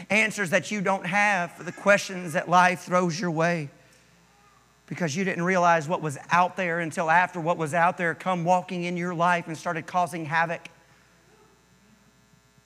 answers 0.10 0.52
that 0.52 0.71
you 0.71 0.80
don't 0.80 1.06
have 1.06 1.52
for 1.52 1.63
the 1.63 1.73
questions 1.73 2.32
that 2.32 2.47
life 2.47 2.84
throws 2.84 3.19
your 3.19 3.30
way? 3.30 3.71
Because 4.86 5.13
you 5.17 5.26
didn't 5.26 5.43
realize 5.43 5.89
what 5.89 6.02
was 6.02 6.17
out 6.32 6.56
there 6.56 6.80
until 6.80 7.12
after 7.12 7.41
what 7.41 7.58
was 7.58 7.73
out 7.73 7.97
there 7.97 8.15
come 8.15 8.45
walking 8.45 8.86
in 8.86 8.95
your 8.95 9.13
life 9.13 9.47
and 9.47 9.58
started 9.58 9.86
causing 9.86 10.23
havoc 10.23 10.69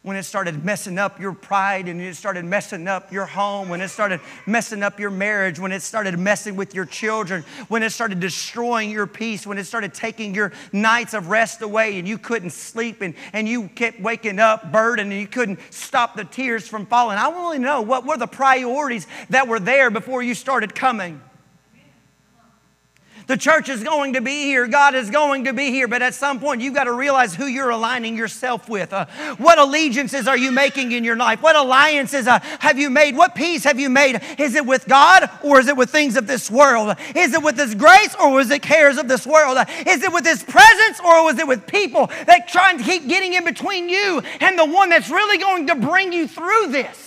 when 0.07 0.15
it 0.15 0.23
started 0.23 0.63
messing 0.63 0.97
up 0.97 1.19
your 1.19 1.33
pride 1.33 1.89
and 1.89 1.99
it 1.99 2.15
started 2.15 2.45
messing 2.45 2.87
up 2.87 3.11
your 3.11 3.25
home, 3.25 3.67
when 3.67 3.81
it 3.81 3.89
started 3.89 4.21
messing 4.45 4.81
up 4.81 5.01
your 5.01 5.11
marriage, 5.11 5.59
when 5.59 5.73
it 5.73 5.81
started 5.81 6.17
messing 6.17 6.55
with 6.55 6.73
your 6.73 6.85
children, 6.85 7.43
when 7.67 7.83
it 7.83 7.89
started 7.89 8.21
destroying 8.21 8.89
your 8.89 9.05
peace, 9.05 9.45
when 9.45 9.57
it 9.57 9.65
started 9.65 9.93
taking 9.93 10.33
your 10.33 10.53
nights 10.71 11.13
of 11.13 11.27
rest 11.27 11.61
away 11.61 11.99
and 11.99 12.07
you 12.07 12.17
couldn't 12.17 12.51
sleep 12.51 13.01
and, 13.01 13.15
and 13.33 13.49
you 13.49 13.67
kept 13.67 13.99
waking 13.99 14.39
up 14.39 14.71
burdened 14.71 15.11
and 15.11 15.19
you 15.19 15.27
couldn't 15.27 15.59
stop 15.71 16.15
the 16.15 16.23
tears 16.23 16.65
from 16.65 16.85
falling. 16.85 17.17
I 17.17 17.27
want 17.27 17.57
to 17.57 17.61
know 17.61 17.81
what 17.81 18.05
were 18.05 18.15
the 18.15 18.27
priorities 18.27 19.07
that 19.29 19.49
were 19.49 19.59
there 19.59 19.89
before 19.89 20.23
you 20.23 20.35
started 20.35 20.73
coming. 20.73 21.21
The 23.27 23.35
church 23.35 23.67
is 23.67 23.83
going 23.83 24.13
to 24.13 24.21
be 24.21 24.43
here. 24.43 24.67
God 24.67 24.95
is 24.95 25.09
going 25.09 25.43
to 25.45 25.53
be 25.53 25.69
here. 25.69 25.89
But 25.89 26.01
at 26.01 26.15
some 26.15 26.39
point, 26.39 26.61
you've 26.61 26.73
got 26.73 26.85
to 26.85 26.93
realize 26.93 27.35
who 27.35 27.45
you're 27.45 27.69
aligning 27.69 28.15
yourself 28.15 28.69
with. 28.69 28.93
Uh, 28.93 29.05
what 29.37 29.59
allegiances 29.59 30.27
are 30.29 30.37
you 30.37 30.49
making 30.49 30.93
in 30.93 31.03
your 31.03 31.17
life? 31.17 31.41
What 31.41 31.57
alliances 31.57 32.25
uh, 32.25 32.39
have 32.59 32.79
you 32.79 32.89
made? 32.89 33.17
What 33.17 33.35
peace 33.35 33.65
have 33.65 33.79
you 33.79 33.89
made? 33.89 34.21
Is 34.37 34.55
it 34.55 34.65
with 34.65 34.87
God 34.87 35.29
or 35.43 35.59
is 35.59 35.67
it 35.67 35.75
with 35.75 35.89
things 35.89 36.15
of 36.15 36.25
this 36.25 36.49
world? 36.49 36.95
Is 37.15 37.33
it 37.33 37.43
with 37.43 37.57
His 37.57 37.75
grace 37.75 38.15
or 38.15 38.39
is 38.39 38.49
it 38.49 38.61
cares 38.61 38.97
of 38.97 39.09
this 39.09 39.27
world? 39.27 39.57
Is 39.85 40.03
it 40.03 40.13
with 40.13 40.25
His 40.25 40.41
presence 40.43 40.99
or 41.01 41.25
was 41.25 41.37
it 41.37 41.47
with 41.47 41.67
people 41.67 42.07
that 42.25 42.47
trying 42.47 42.77
to 42.77 42.83
keep 42.85 43.09
getting 43.09 43.33
in 43.33 43.43
between 43.43 43.89
you 43.89 44.21
and 44.39 44.57
the 44.57 44.65
one 44.65 44.89
that's 44.89 45.09
really 45.09 45.37
going 45.37 45.67
to 45.67 45.75
bring 45.75 46.13
you 46.13 46.29
through 46.29 46.67
this? 46.67 47.06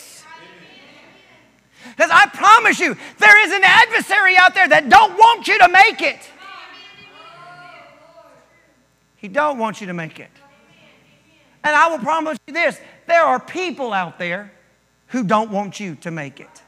Because 2.01 2.13
I 2.15 2.29
promise 2.35 2.81
you, 2.81 2.97
there 3.19 3.47
is 3.47 3.53
an 3.53 3.61
adversary 3.63 4.35
out 4.35 4.55
there 4.55 4.67
that 4.67 4.89
don't 4.89 5.19
want 5.19 5.47
you 5.47 5.59
to 5.59 5.69
make 5.69 6.01
it. 6.01 6.31
He 9.17 9.29
don't 9.29 9.59
want 9.59 9.83
you 9.83 9.87
to 9.89 9.93
make 9.93 10.19
it. 10.19 10.31
And 11.63 11.77
I 11.77 11.91
will 11.91 11.99
promise 11.99 12.39
you 12.47 12.55
this, 12.55 12.81
there 13.07 13.21
are 13.23 13.39
people 13.39 13.93
out 13.93 14.19
there 14.19 14.51
who 15.09 15.25
don't 15.25 15.51
want 15.51 15.79
you 15.79 15.95
to 15.97 16.11
make 16.11 16.41
it. 16.41 16.63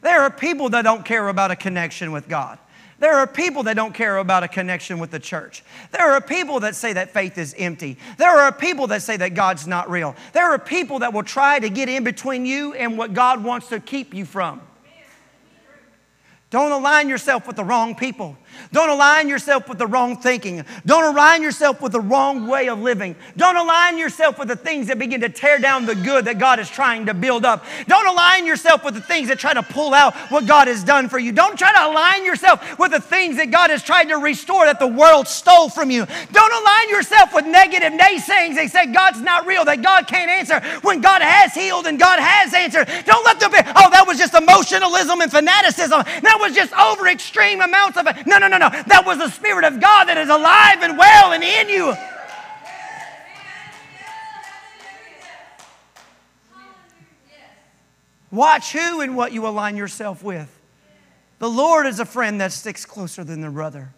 There 0.00 0.22
are 0.22 0.30
people 0.30 0.70
that 0.70 0.82
don't 0.82 1.04
care 1.04 1.28
about 1.28 1.50
a 1.50 1.56
connection 1.56 2.12
with 2.12 2.30
God. 2.30 2.58
There 2.98 3.14
are 3.14 3.26
people 3.26 3.64
that 3.64 3.74
don't 3.74 3.94
care 3.94 4.18
about 4.18 4.44
a 4.44 4.48
connection 4.48 4.98
with 4.98 5.10
the 5.10 5.18
church. 5.18 5.64
There 5.90 6.12
are 6.12 6.20
people 6.20 6.60
that 6.60 6.76
say 6.76 6.92
that 6.92 7.10
faith 7.10 7.38
is 7.38 7.54
empty. 7.58 7.98
There 8.18 8.30
are 8.30 8.52
people 8.52 8.86
that 8.88 9.02
say 9.02 9.16
that 9.16 9.34
God's 9.34 9.66
not 9.66 9.90
real. 9.90 10.14
There 10.32 10.50
are 10.52 10.58
people 10.58 11.00
that 11.00 11.12
will 11.12 11.24
try 11.24 11.58
to 11.58 11.68
get 11.68 11.88
in 11.88 12.04
between 12.04 12.46
you 12.46 12.74
and 12.74 12.96
what 12.96 13.14
God 13.14 13.42
wants 13.42 13.68
to 13.68 13.80
keep 13.80 14.14
you 14.14 14.24
from. 14.24 14.60
Don't 16.50 16.70
align 16.70 17.08
yourself 17.08 17.48
with 17.48 17.56
the 17.56 17.64
wrong 17.64 17.96
people. 17.96 18.36
Don't 18.72 18.88
align 18.88 19.28
yourself 19.28 19.68
with 19.68 19.78
the 19.78 19.86
wrong 19.86 20.16
thinking. 20.16 20.64
Don't 20.86 21.04
align 21.04 21.42
yourself 21.42 21.80
with 21.80 21.90
the 21.90 22.00
wrong 22.00 22.46
way 22.46 22.68
of 22.68 22.78
living. 22.80 23.16
Don't 23.36 23.56
align 23.56 23.98
yourself 23.98 24.38
with 24.38 24.46
the 24.46 24.56
things 24.56 24.86
that 24.86 24.98
begin 24.98 25.20
to 25.22 25.28
tear 25.28 25.58
down 25.58 25.86
the 25.86 25.96
good 25.96 26.26
that 26.26 26.38
God 26.38 26.60
is 26.60 26.68
trying 26.70 27.06
to 27.06 27.14
build 27.14 27.44
up. 27.44 27.64
Don't 27.88 28.06
align 28.06 28.46
yourself 28.46 28.84
with 28.84 28.94
the 28.94 29.00
things 29.00 29.28
that 29.28 29.40
try 29.40 29.52
to 29.54 29.62
pull 29.64 29.94
out 29.94 30.14
what 30.30 30.46
God 30.46 30.68
has 30.68 30.84
done 30.84 31.08
for 31.08 31.18
you. 31.18 31.32
Don't 31.32 31.58
try 31.58 31.72
to 31.72 31.90
align 31.90 32.24
yourself 32.24 32.78
with 32.78 32.92
the 32.92 33.00
things 33.00 33.36
that 33.38 33.50
God 33.50 33.70
has 33.70 33.82
tried 33.82 34.04
to 34.04 34.16
restore 34.18 34.66
that 34.66 34.78
the 34.78 34.86
world 34.86 35.26
stole 35.26 35.68
from 35.68 35.90
you. 35.90 36.06
Don't 36.30 36.52
align 36.52 36.90
yourself 36.90 37.34
with 37.34 37.46
negative 37.46 37.92
naysayings. 37.92 38.54
They 38.54 38.68
say 38.68 38.86
God's 38.86 39.20
not 39.20 39.46
real, 39.46 39.64
that 39.64 39.82
God 39.82 40.06
can't 40.06 40.30
answer 40.30 40.60
when 40.82 41.00
God 41.00 41.22
has 41.22 41.52
healed 41.52 41.86
and 41.86 41.98
God 41.98 42.20
has 42.20 42.54
answered. 42.54 42.88
Don't 43.06 43.24
let 43.24 43.40
them 43.40 43.50
be, 43.50 43.58
oh, 43.58 43.90
that 43.90 44.04
was 44.06 44.18
just 44.18 44.34
emotionalism 44.34 45.20
and 45.20 45.30
fanaticism. 45.30 46.02
That 46.22 46.38
was 46.44 46.54
just 46.54 46.72
over 46.74 47.08
extreme 47.08 47.60
amounts 47.60 47.96
of 47.96 48.06
it. 48.06 48.26
No, 48.26 48.38
no, 48.38 48.48
no, 48.48 48.58
no. 48.58 48.68
That 48.68 49.04
was 49.06 49.18
the 49.18 49.30
Spirit 49.30 49.64
of 49.64 49.80
God 49.80 50.06
that 50.06 50.18
is 50.18 50.28
alive 50.28 50.82
and 50.82 50.98
well 50.98 51.32
and 51.32 51.42
in 51.42 51.68
you. 51.68 51.94
Watch 58.30 58.72
who 58.72 59.00
and 59.00 59.16
what 59.16 59.32
you 59.32 59.46
align 59.46 59.76
yourself 59.76 60.22
with. 60.22 60.50
The 61.38 61.48
Lord 61.48 61.86
is 61.86 62.00
a 62.00 62.04
friend 62.04 62.40
that 62.40 62.52
sticks 62.52 62.84
closer 62.84 63.22
than 63.22 63.40
the 63.40 63.50
brother. 63.50 63.90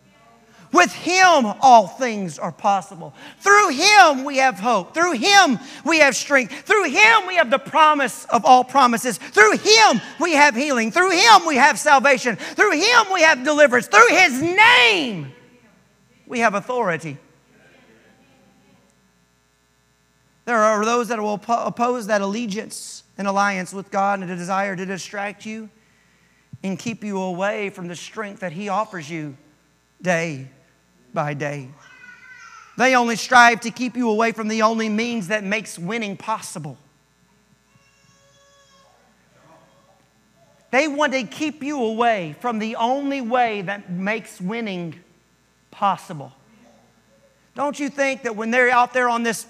With 0.72 0.92
Him, 0.92 1.46
all 1.60 1.86
things 1.86 2.38
are 2.38 2.52
possible. 2.52 3.14
Through 3.40 3.70
Him, 3.70 4.24
we 4.24 4.38
have 4.38 4.58
hope. 4.58 4.94
Through 4.94 5.12
Him, 5.12 5.58
we 5.84 6.00
have 6.00 6.16
strength. 6.16 6.52
Through 6.62 6.90
Him, 6.90 7.26
we 7.26 7.36
have 7.36 7.50
the 7.50 7.58
promise 7.58 8.24
of 8.26 8.44
all 8.44 8.64
promises. 8.64 9.18
Through 9.18 9.58
Him, 9.58 10.00
we 10.20 10.32
have 10.32 10.54
healing. 10.54 10.90
Through 10.90 11.12
Him, 11.12 11.46
we 11.46 11.56
have 11.56 11.78
salvation. 11.78 12.36
Through 12.36 12.72
Him, 12.72 13.06
we 13.12 13.22
have 13.22 13.44
deliverance. 13.44 13.86
Through 13.86 14.08
His 14.08 14.42
name, 14.42 15.32
we 16.26 16.40
have 16.40 16.54
authority. 16.54 17.18
There 20.46 20.58
are 20.58 20.84
those 20.84 21.08
that 21.08 21.20
will 21.20 21.34
oppose 21.34 22.06
that 22.06 22.20
allegiance 22.20 23.02
and 23.18 23.26
alliance 23.26 23.72
with 23.72 23.90
God 23.90 24.20
and 24.20 24.30
a 24.30 24.36
desire 24.36 24.76
to 24.76 24.86
distract 24.86 25.44
you 25.44 25.70
and 26.62 26.78
keep 26.78 27.02
you 27.02 27.18
away 27.18 27.70
from 27.70 27.88
the 27.88 27.96
strength 27.96 28.40
that 28.40 28.52
He 28.52 28.68
offers 28.68 29.10
you 29.10 29.36
day 30.00 30.48
by 31.16 31.32
day. 31.34 31.68
They 32.76 32.94
only 32.94 33.16
strive 33.16 33.60
to 33.62 33.70
keep 33.70 33.96
you 33.96 34.10
away 34.10 34.32
from 34.32 34.48
the 34.48 34.60
only 34.60 34.90
means 34.90 35.28
that 35.28 35.42
makes 35.42 35.78
winning 35.78 36.16
possible. 36.16 36.76
They 40.70 40.86
want 40.86 41.14
to 41.14 41.22
keep 41.24 41.62
you 41.62 41.82
away 41.82 42.36
from 42.40 42.58
the 42.58 42.76
only 42.76 43.22
way 43.22 43.62
that 43.62 43.90
makes 43.90 44.40
winning 44.40 45.00
possible. 45.70 46.32
Don't 47.54 47.80
you 47.80 47.88
think 47.88 48.24
that 48.24 48.36
when 48.36 48.50
they're 48.50 48.68
out 48.68 48.92
there 48.92 49.08
on 49.08 49.22
this 49.22 49.46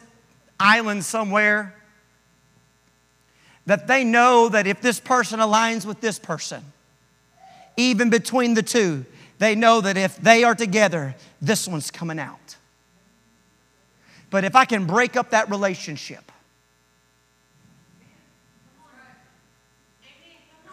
island 0.60 1.04
somewhere, 1.04 1.74
that 3.66 3.88
they 3.88 4.04
know 4.04 4.48
that 4.48 4.68
if 4.68 4.80
this 4.80 5.00
person 5.00 5.40
aligns 5.40 5.84
with 5.84 6.00
this 6.00 6.20
person, 6.20 6.62
even 7.76 8.08
between 8.08 8.54
the 8.54 8.62
two, 8.62 9.04
they 9.38 9.54
know 9.54 9.80
that 9.80 9.96
if 9.96 10.16
they 10.16 10.44
are 10.44 10.54
together, 10.54 11.14
this 11.40 11.68
one's 11.68 11.90
coming 11.90 12.18
out. 12.18 12.56
But 14.30 14.44
if 14.44 14.56
I 14.56 14.64
can 14.64 14.86
break 14.86 15.16
up 15.16 15.30
that 15.30 15.50
relationship, 15.50 16.32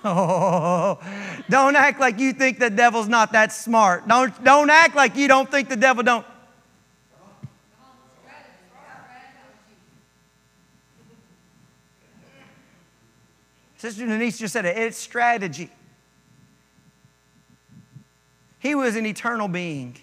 Oh, 0.06 1.00
don't 1.50 1.76
act 1.76 2.00
like 2.00 2.20
you 2.20 2.34
think 2.34 2.60
the 2.60 2.70
devil's 2.70 3.08
not 3.08 3.32
that 3.32 3.54
smart. 3.54 4.08
Don't, 4.08 4.44
don't 4.44 4.70
act 4.70 4.96
like 4.96 5.16
you 5.16 5.28
don't 5.28 5.50
think 5.50 5.70
the 5.70 5.78
devil 5.78 6.04
don't. 6.04 6.26
Sister 13.78 14.06
Denise 14.06 14.40
just 14.40 14.54
said 14.54 14.66
it. 14.66 14.78
It's 14.78 14.98
strategy. 14.98 15.70
He 18.64 18.76
was 18.76 18.96
an 18.96 19.06
eternal 19.06 19.50
being. 19.50 19.98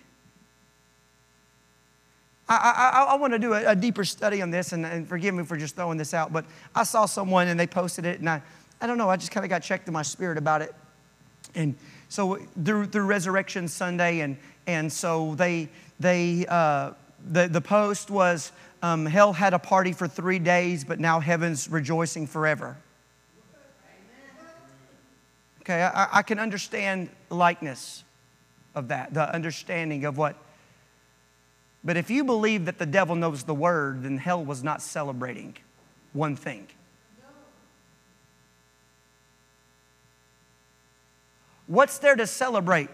I, 2.47 2.93
I, 2.95 3.15
I 3.15 3.17
want 3.17 3.33
to 3.33 3.39
do 3.39 3.55
a, 3.55 3.71
a, 3.71 3.75
deeper 3.75 4.05
study 4.05 4.43
on 4.43 4.51
this, 4.51 4.75
and, 4.75 4.85
and, 4.85 5.09
forgive 5.09 5.35
me 5.35 5.45
for 5.45 5.57
just 5.57 5.77
throwing 5.77 5.97
this 5.97 6.13
out, 6.13 6.31
but 6.31 6.45
I 6.75 6.83
saw 6.83 7.07
someone 7.07 7.49
and 7.49 7.59
they 7.59 7.67
posted 7.67 8.05
it, 8.05 8.21
and 8.21 8.29
I, 8.29 8.43
I 8.79 8.87
don't 8.87 8.99
know, 8.99 9.09
I 9.09 9.17
just 9.17 9.31
kind 9.31 9.47
of 9.47 9.51
got 9.51 9.63
checked 9.63 9.89
in 9.89 9.95
my 9.95 10.03
spirit 10.03 10.37
about 10.37 10.61
it. 10.61 10.75
And 11.55 11.75
so 12.11 12.39
through, 12.63 12.89
through 12.89 13.07
Resurrection 13.07 13.67
Sunday, 13.67 14.21
and, 14.21 14.37
and 14.67 14.93
so 14.93 15.35
they, 15.37 15.71
they 15.99 16.45
uh, 16.47 16.93
the, 17.31 17.49
the 17.49 17.63
post 17.63 18.11
was 18.11 18.53
um, 18.83 19.07
hell 19.07 19.33
had 19.33 19.55
a 19.55 19.59
party 19.59 19.95
for 19.95 20.07
three 20.07 20.39
days, 20.39 20.85
but 20.85 21.01
now 21.01 21.19
heaven's 21.19 21.67
rejoicing 21.71 22.27
forever. 22.27 22.77
Okay, 25.63 25.83
I, 25.83 26.19
I 26.19 26.23
can 26.23 26.39
understand 26.39 27.09
likeness 27.31 28.05
of 28.75 28.89
that, 28.89 29.15
the 29.15 29.33
understanding 29.33 30.05
of 30.05 30.17
what. 30.17 30.37
But 31.83 31.97
if 31.97 32.11
you 32.11 32.25
believe 32.25 32.67
that 32.67 32.79
the 32.79 32.87
devil 32.87 33.17
knows 33.17 33.45
the 33.45 33.55
word, 33.55 34.03
then 34.03 34.19
hell 34.19 34.45
was 34.45 34.63
not 34.63 34.83
celebrating. 34.83 35.57
one 36.13 36.37
thing. 36.37 36.67
What's 41.67 41.99
there 41.99 42.17
to 42.17 42.27
celebrate? 42.27 42.89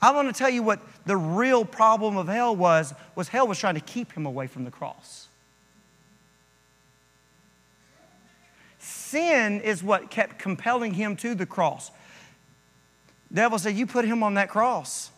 I 0.00 0.12
want 0.12 0.28
to 0.28 0.38
tell 0.38 0.50
you 0.50 0.62
what 0.62 0.80
the 1.04 1.16
real 1.16 1.64
problem 1.64 2.16
of 2.16 2.28
hell 2.28 2.54
was 2.54 2.94
was 3.16 3.26
hell 3.26 3.48
was 3.48 3.58
trying 3.58 3.74
to 3.74 3.80
keep 3.80 4.12
him 4.12 4.24
away 4.24 4.46
from 4.46 4.64
the 4.64 4.70
cross. 4.70 5.26
Sin 8.78 9.60
is 9.62 9.82
what 9.82 10.10
kept 10.10 10.38
compelling 10.38 10.94
him 10.94 11.16
to 11.16 11.34
the 11.34 11.46
cross. 11.46 11.90
Devil 13.34 13.58
said, 13.58 13.74
You 13.74 13.86
put 13.86 14.04
him 14.04 14.22
on 14.22 14.34
that 14.34 14.48
cross. 14.48 15.10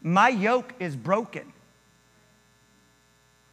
My 0.00 0.28
yoke 0.28 0.72
is 0.78 0.94
broken. 0.94 1.52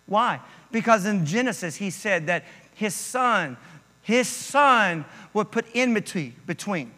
Why? 0.05 0.41
Because 0.71 1.05
in 1.05 1.25
Genesis, 1.25 1.77
he 1.77 1.89
said 1.89 2.27
that 2.27 2.43
his 2.75 2.93
son, 2.93 3.57
his 4.01 4.27
son 4.27 5.05
would 5.33 5.51
put 5.51 5.65
enmity 5.73 6.35
between. 6.45 6.91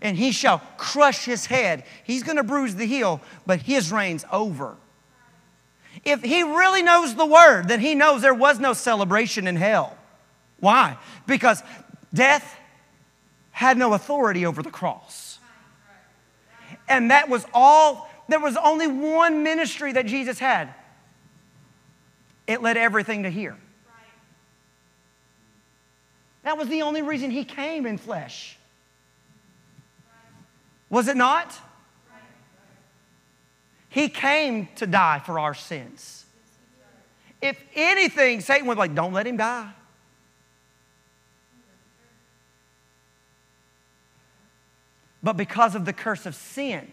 And 0.00 0.16
he 0.16 0.32
shall 0.32 0.60
crush 0.76 1.24
his 1.24 1.46
head. 1.46 1.84
He's 2.04 2.22
going 2.22 2.36
to 2.36 2.42
bruise 2.42 2.74
the 2.74 2.86
heel, 2.86 3.20
but 3.46 3.62
his 3.62 3.90
reign's 3.90 4.24
over. 4.30 4.76
If 6.04 6.22
he 6.22 6.42
really 6.42 6.82
knows 6.82 7.14
the 7.14 7.26
word, 7.26 7.68
then 7.68 7.80
he 7.80 7.94
knows 7.94 8.20
there 8.20 8.34
was 8.34 8.58
no 8.58 8.72
celebration 8.74 9.46
in 9.46 9.56
hell. 9.56 9.96
Why? 10.60 10.98
Because 11.26 11.62
death 12.12 12.58
had 13.52 13.78
no 13.78 13.92
authority 13.92 14.44
over 14.44 14.62
the 14.62 14.70
cross. 14.70 15.38
And 16.88 17.10
that 17.10 17.28
was 17.28 17.46
all, 17.54 18.10
there 18.28 18.40
was 18.40 18.56
only 18.56 18.88
one 18.88 19.42
ministry 19.42 19.92
that 19.92 20.06
Jesus 20.06 20.38
had. 20.38 20.74
It 22.46 22.60
led 22.60 22.76
everything 22.76 23.22
to 23.22 23.30
here. 23.30 23.56
That 26.42 26.58
was 26.58 26.68
the 26.68 26.82
only 26.82 27.02
reason 27.02 27.30
he 27.30 27.44
came 27.44 27.86
in 27.86 27.98
flesh. 27.98 28.58
Was 30.90 31.06
it 31.08 31.16
not? 31.16 31.56
He 33.88 34.08
came 34.08 34.68
to 34.76 34.86
die 34.86 35.20
for 35.24 35.38
our 35.38 35.54
sins. 35.54 36.24
If 37.40 37.60
anything, 37.74 38.40
Satan 38.40 38.66
was 38.66 38.78
like, 38.78 38.94
don't 38.94 39.12
let 39.12 39.26
him 39.26 39.36
die. 39.36 39.70
But 45.22 45.36
because 45.36 45.74
of 45.74 45.84
the 45.84 45.92
curse 45.92 46.26
of 46.26 46.34
sin, 46.34 46.90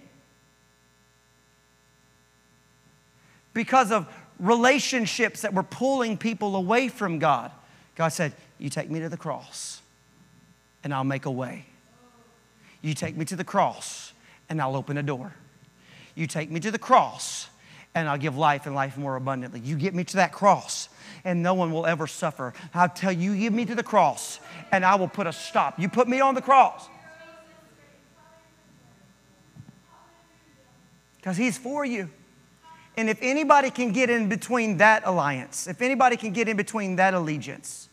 because 3.54 3.92
of 3.92 4.08
relationships 4.40 5.42
that 5.42 5.54
were 5.54 5.64
pulling 5.64 6.18
people 6.18 6.56
away 6.56 6.88
from 6.88 7.20
God, 7.20 7.52
God 7.96 8.10
said, 8.10 8.34
You 8.58 8.70
take 8.70 8.90
me 8.90 9.00
to 9.00 9.10
the 9.10 9.18
cross 9.18 9.82
and 10.84 10.94
I'll 10.94 11.04
make 11.04 11.26
a 11.26 11.32
way. 11.32 11.66
You 12.82 12.94
take 12.94 13.18
me 13.18 13.26
to 13.26 13.36
the 13.36 13.44
cross 13.44 14.14
and 14.48 14.62
I'll 14.62 14.76
open 14.76 14.98
a 14.98 15.04
door. 15.04 15.34
You 16.16 16.28
take 16.28 16.50
me 16.50 16.60
to 16.62 16.72
the 16.72 16.80
cross 16.80 17.50
and 17.96 18.08
I'll 18.08 18.18
give 18.18 18.38
life 18.38 18.66
and 18.66 18.76
life 18.76 18.98
more 18.98 19.16
abundantly. 19.16 19.60
You 19.60 19.76
get 19.76 19.94
me 19.94 20.04
to 20.06 20.16
that 20.18 20.32
cross 20.32 20.90
and 21.26 21.44
no 21.44 21.54
one 21.54 21.72
will 21.72 21.86
ever 21.86 22.08
suffer. 22.08 22.54
I'll 22.74 22.90
tell 22.90 23.12
you, 23.12 23.32
you 23.32 23.50
give 23.50 23.54
me 23.54 23.66
to 23.66 23.76
the 23.76 23.84
cross 23.84 24.40
and 24.72 24.86
I 24.86 24.96
will 24.96 25.08
put 25.08 25.28
a 25.28 25.34
stop. 25.34 25.80
You 25.80 25.90
put 25.90 26.08
me 26.08 26.22
on 26.22 26.36
the 26.36 26.42
cross. 26.42 26.88
Because 31.20 31.38
he's 31.38 31.58
for 31.58 31.86
you. 31.86 32.10
And 32.98 33.10
if 33.10 33.20
anybody 33.22 33.70
can 33.70 33.92
get 33.92 34.10
in 34.10 34.28
between 34.28 34.78
that 34.78 35.04
alliance, 35.06 35.68
if 35.68 35.82
anybody 35.82 36.18
can 36.18 36.32
get 36.32 36.50
in 36.50 36.58
between 36.58 36.98
that 36.98 37.14
allegiance, 37.14 37.90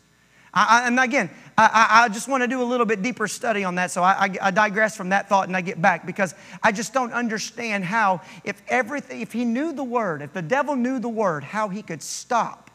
I, 0.53 0.81
I, 0.81 0.87
and 0.87 0.99
again, 0.99 1.29
I, 1.57 2.05
I, 2.05 2.09
just 2.09 2.27
want 2.27 2.41
to 2.41 2.47
do 2.47 2.61
a 2.61 2.63
little 2.63 2.85
bit 2.85 3.01
deeper 3.01 3.27
study 3.27 3.63
on 3.63 3.75
that. 3.75 3.91
So 3.91 4.01
I, 4.01 4.29
I, 4.41 4.51
digress 4.51 4.97
from 4.97 5.09
that 5.09 5.29
thought 5.29 5.47
and 5.47 5.55
I 5.55 5.61
get 5.61 5.81
back 5.81 6.05
because 6.05 6.33
I 6.63 6.71
just 6.71 6.93
don't 6.93 7.13
understand 7.13 7.85
how, 7.85 8.21
if 8.43 8.61
everything, 8.67 9.21
if 9.21 9.33
he 9.33 9.45
knew 9.45 9.71
the 9.71 9.83
word, 9.83 10.21
if 10.21 10.33
the 10.33 10.41
devil 10.41 10.75
knew 10.75 10.99
the 10.99 11.09
word, 11.09 11.43
how 11.43 11.69
he 11.69 11.81
could 11.81 12.01
stop 12.01 12.71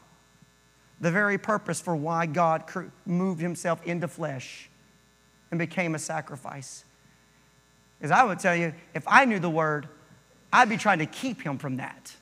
the 1.01 1.11
very 1.11 1.39
purpose 1.39 1.81
for 1.81 1.97
why 1.97 2.27
God 2.27 2.65
moved 3.05 3.41
himself 3.41 3.85
into 3.85 4.07
flesh 4.07 4.71
and 5.51 5.59
became 5.59 5.95
a 5.95 5.99
sacrifice. 5.99 6.85
Because 7.99 8.13
I 8.13 8.23
would 8.23 8.39
tell 8.39 8.55
you, 8.55 8.73
if 8.95 9.03
I 9.07 9.25
knew 9.25 9.39
the 9.39 9.51
word, 9.51 9.89
I'd 10.53 10.69
be 10.69 10.77
trying 10.77 10.99
to 10.99 11.07
keep 11.07 11.41
him 11.41 11.59
from 11.59 11.77
that. 11.77 12.15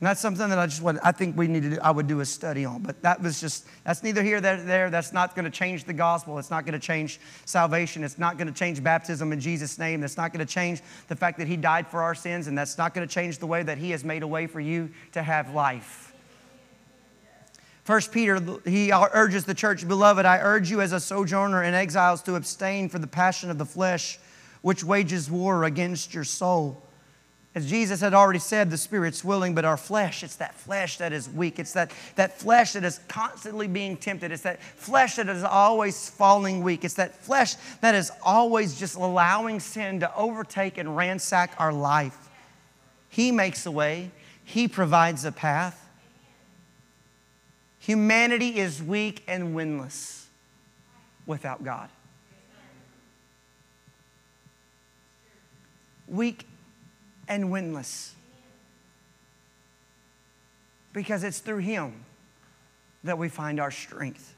And 0.00 0.06
that's 0.06 0.20
something 0.20 0.48
that 0.48 0.58
I 0.58 0.64
just 0.64 0.80
want, 0.80 0.98
I 1.02 1.12
think 1.12 1.36
we 1.36 1.46
need 1.46 1.62
to 1.62 1.70
do, 1.70 1.78
I 1.82 1.90
would 1.90 2.06
do 2.06 2.20
a 2.20 2.24
study 2.24 2.64
on. 2.64 2.82
But 2.82 3.02
that 3.02 3.20
was 3.20 3.38
just, 3.38 3.66
that's 3.84 4.02
neither 4.02 4.22
here 4.22 4.40
nor 4.40 4.56
there. 4.56 4.88
That's 4.88 5.12
not 5.12 5.34
going 5.34 5.44
to 5.44 5.50
change 5.50 5.84
the 5.84 5.92
gospel. 5.92 6.38
It's 6.38 6.50
not 6.50 6.64
going 6.64 6.72
to 6.72 6.78
change 6.78 7.20
salvation. 7.44 8.02
It's 8.02 8.18
not 8.18 8.38
going 8.38 8.46
to 8.46 8.54
change 8.54 8.82
baptism 8.82 9.30
in 9.30 9.40
Jesus' 9.40 9.78
name. 9.78 10.00
That's 10.00 10.16
not 10.16 10.32
going 10.32 10.44
to 10.44 10.50
change 10.50 10.80
the 11.08 11.16
fact 11.16 11.36
that 11.36 11.46
He 11.46 11.58
died 11.58 11.86
for 11.86 12.02
our 12.02 12.14
sins. 12.14 12.46
And 12.46 12.56
that's 12.56 12.78
not 12.78 12.94
going 12.94 13.06
to 13.06 13.12
change 13.12 13.38
the 13.38 13.46
way 13.46 13.62
that 13.62 13.76
He 13.76 13.90
has 13.90 14.02
made 14.02 14.22
a 14.22 14.26
way 14.26 14.46
for 14.46 14.58
you 14.58 14.88
to 15.12 15.22
have 15.22 15.52
life. 15.52 16.09
First 17.84 18.12
Peter, 18.12 18.40
he 18.64 18.92
urges 18.92 19.44
the 19.44 19.54
church, 19.54 19.86
Beloved, 19.88 20.26
I 20.26 20.38
urge 20.38 20.70
you 20.70 20.80
as 20.80 20.92
a 20.92 21.00
sojourner 21.00 21.62
and 21.62 21.74
exiles 21.74 22.22
to 22.22 22.34
abstain 22.34 22.88
from 22.88 23.00
the 23.00 23.06
passion 23.06 23.50
of 23.50 23.58
the 23.58 23.64
flesh, 23.64 24.18
which 24.62 24.84
wages 24.84 25.30
war 25.30 25.64
against 25.64 26.12
your 26.12 26.24
soul. 26.24 26.82
As 27.52 27.68
Jesus 27.68 28.00
had 28.00 28.14
already 28.14 28.38
said, 28.38 28.70
the 28.70 28.76
spirit's 28.76 29.24
willing, 29.24 29.56
but 29.56 29.64
our 29.64 29.76
flesh, 29.76 30.22
it's 30.22 30.36
that 30.36 30.54
flesh 30.54 30.98
that 30.98 31.12
is 31.12 31.28
weak. 31.28 31.58
It's 31.58 31.72
that, 31.72 31.90
that 32.14 32.38
flesh 32.38 32.74
that 32.74 32.84
is 32.84 33.00
constantly 33.08 33.66
being 33.66 33.96
tempted. 33.96 34.30
It's 34.30 34.42
that 34.42 34.62
flesh 34.62 35.16
that 35.16 35.28
is 35.28 35.42
always 35.42 36.08
falling 36.10 36.62
weak. 36.62 36.84
It's 36.84 36.94
that 36.94 37.16
flesh 37.16 37.56
that 37.80 37.96
is 37.96 38.12
always 38.22 38.78
just 38.78 38.94
allowing 38.94 39.58
sin 39.58 39.98
to 39.98 40.14
overtake 40.14 40.78
and 40.78 40.96
ransack 40.96 41.52
our 41.58 41.72
life. 41.72 42.28
He 43.08 43.32
makes 43.32 43.66
a 43.66 43.72
way, 43.72 44.12
He 44.44 44.68
provides 44.68 45.24
a 45.24 45.32
path. 45.32 45.79
Humanity 47.80 48.58
is 48.58 48.82
weak 48.82 49.22
and 49.26 49.56
winless 49.56 50.26
without 51.26 51.64
God. 51.64 51.88
Weak 56.06 56.46
and 57.26 57.44
winless. 57.46 58.10
Because 60.92 61.24
it's 61.24 61.38
through 61.38 61.58
Him 61.58 62.04
that 63.04 63.16
we 63.16 63.28
find 63.28 63.58
our 63.58 63.70
strength. 63.70 64.34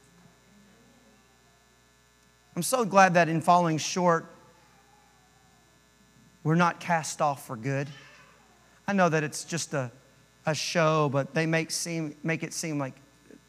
I'm 2.54 2.62
so 2.62 2.84
glad 2.84 3.14
that 3.14 3.28
in 3.28 3.40
falling 3.40 3.78
short, 3.78 4.26
we're 6.44 6.54
not 6.54 6.78
cast 6.78 7.20
off 7.20 7.46
for 7.46 7.56
good. 7.56 7.88
I 8.86 8.92
know 8.92 9.08
that 9.08 9.24
it's 9.24 9.44
just 9.44 9.74
a, 9.74 9.90
a 10.44 10.54
show, 10.54 11.08
but 11.08 11.34
they 11.34 11.46
make, 11.46 11.70
seem, 11.70 12.14
make 12.22 12.42
it 12.42 12.52
seem 12.52 12.78
like 12.78 12.94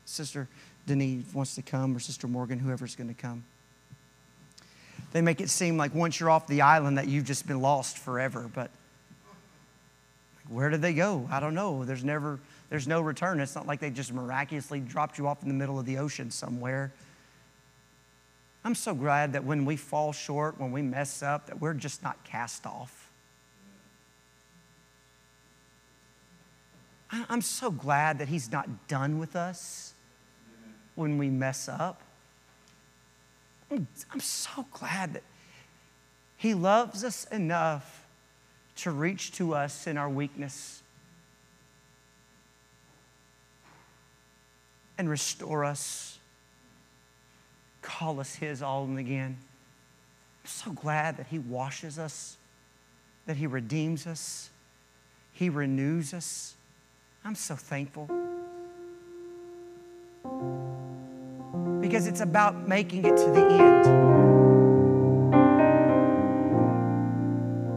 Sister 0.05 0.47
Denise 0.85 1.25
wants 1.33 1.55
to 1.55 1.61
come 1.61 1.95
or 1.95 1.99
Sister 1.99 2.27
Morgan, 2.27 2.59
whoever's 2.59 2.95
going 2.95 3.07
to 3.07 3.13
come. 3.13 3.43
They 5.11 5.21
make 5.21 5.41
it 5.41 5.49
seem 5.49 5.77
like 5.77 5.93
once 5.93 6.19
you're 6.19 6.29
off 6.29 6.47
the 6.47 6.61
island 6.61 6.97
that 6.97 7.07
you've 7.07 7.25
just 7.25 7.47
been 7.47 7.61
lost 7.61 7.99
forever, 7.99 8.49
but 8.53 8.71
where 10.49 10.69
did 10.69 10.81
they 10.81 10.93
go? 10.93 11.27
I 11.31 11.39
don't 11.39 11.53
know. 11.53 11.85
There's 11.85 12.03
never, 12.03 12.39
there's 12.69 12.87
no 12.87 12.99
return. 13.01 13.39
It's 13.39 13.55
not 13.55 13.67
like 13.67 13.79
they 13.79 13.91
just 13.91 14.11
miraculously 14.11 14.79
dropped 14.79 15.17
you 15.17 15.27
off 15.27 15.41
in 15.43 15.47
the 15.47 15.53
middle 15.53 15.79
of 15.79 15.85
the 15.85 15.99
ocean 15.99 16.31
somewhere. 16.31 16.91
I'm 18.65 18.75
so 18.75 18.93
glad 18.93 19.33
that 19.33 19.43
when 19.43 19.65
we 19.65 19.75
fall 19.75 20.13
short, 20.13 20.59
when 20.59 20.71
we 20.71 20.81
mess 20.81 21.21
up, 21.21 21.47
that 21.47 21.61
we're 21.61 21.73
just 21.73 22.01
not 22.01 22.23
cast 22.23 22.65
off. 22.65 23.02
I'm 27.29 27.41
so 27.41 27.69
glad 27.69 28.19
that 28.19 28.27
He's 28.27 28.51
not 28.51 28.87
done 28.87 29.19
with 29.19 29.35
us 29.35 29.93
when 30.95 31.17
we 31.17 31.29
mess 31.29 31.69
up. 31.69 32.01
I'm 33.71 34.19
so 34.19 34.65
glad 34.71 35.13
that 35.13 35.23
He 36.37 36.53
loves 36.53 37.03
us 37.03 37.25
enough 37.25 38.05
to 38.77 38.91
reach 38.91 39.31
to 39.33 39.53
us 39.53 39.85
in 39.85 39.97
our 39.97 40.09
weakness 40.09 40.81
and 44.97 45.09
restore 45.09 45.65
us, 45.65 46.17
call 47.81 48.19
us 48.19 48.35
His 48.35 48.61
all 48.61 48.85
and 48.85 48.97
again. 48.97 49.37
I'm 50.43 50.49
so 50.49 50.71
glad 50.71 51.17
that 51.17 51.27
He 51.27 51.39
washes 51.39 51.99
us, 51.99 52.37
that 53.25 53.37
He 53.37 53.47
redeems 53.47 54.07
us, 54.07 54.49
He 55.31 55.49
renews 55.49 56.13
us. 56.13 56.55
I'm 57.25 57.35
so 57.35 57.55
thankful. 57.55 58.09
Because 61.79 62.05
it's 62.07 62.19
about 62.19 62.67
making 62.67 63.05
it 63.05 63.15
to 63.15 63.31
the 63.31 63.47
end. 63.49 63.85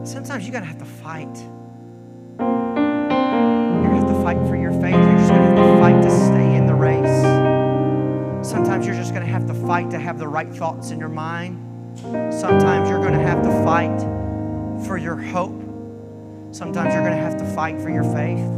Sometimes 0.05 0.43
you're 0.43 0.51
going 0.51 0.63
to 0.63 0.69
have 0.69 0.79
to 0.79 0.85
fight. 0.85 1.37
You're 2.39 2.47
going 3.83 3.91
to 3.91 3.97
have 3.99 4.07
to 4.07 4.21
fight 4.21 4.37
for 4.47 4.57
your 4.57 4.73
faith. 4.73 4.95
You're 4.95 5.17
just 5.17 5.29
going 5.29 5.41
to 5.41 5.47
have 5.47 5.55
to 5.55 5.79
fight 5.79 6.01
to 6.03 6.11
stay 6.11 6.55
in 6.55 6.67
the 6.67 6.75
race. 6.75 7.23
Sometimes 8.45 8.85
you're 8.85 8.95
just 8.95 9.13
going 9.13 9.25
to 9.25 9.31
have 9.31 9.45
to 9.47 9.53
fight 9.53 9.89
to 9.91 9.99
have 9.99 10.19
the 10.19 10.27
right 10.27 10.49
thoughts 10.49 10.91
in 10.91 10.99
your 10.99 11.09
mind. 11.09 11.57
Sometimes 12.33 12.89
you're 12.89 12.99
going 12.99 13.13
to 13.13 13.19
have 13.19 13.41
to 13.43 13.63
fight 13.63 13.97
for 14.85 14.97
your 14.97 15.15
hope. 15.15 15.63
Sometimes 16.51 16.93
you're 16.93 17.03
going 17.03 17.15
to 17.15 17.23
have 17.23 17.37
to 17.37 17.45
fight 17.55 17.79
for 17.79 17.89
your 17.89 18.03
faith. 18.03 18.56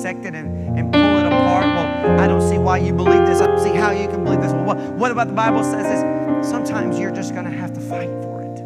Dissect 0.00 0.24
it, 0.24 0.34
and, 0.34 0.78
and 0.78 0.90
pull 0.92 1.18
it 1.18 1.26
apart. 1.26 1.66
Well, 1.66 2.20
I 2.20 2.26
don't 2.26 2.40
see 2.40 2.56
why 2.56 2.78
you 2.78 2.94
believe 2.94 3.26
this. 3.26 3.42
I 3.42 3.46
don't 3.46 3.60
see 3.60 3.74
how 3.74 3.90
you 3.90 4.08
can 4.08 4.24
believe 4.24 4.40
this. 4.40 4.52
Well, 4.52 4.64
what, 4.64 4.78
what 4.94 5.10
about 5.10 5.26
the 5.26 5.34
Bible 5.34 5.62
says 5.62 5.84
is 5.86 6.48
sometimes 6.48 6.98
you're 6.98 7.10
just 7.10 7.34
going 7.34 7.44
to 7.44 7.50
have 7.50 7.74
to 7.74 7.80
fight 7.80 8.08
for 8.08 8.40
it. 8.42 8.56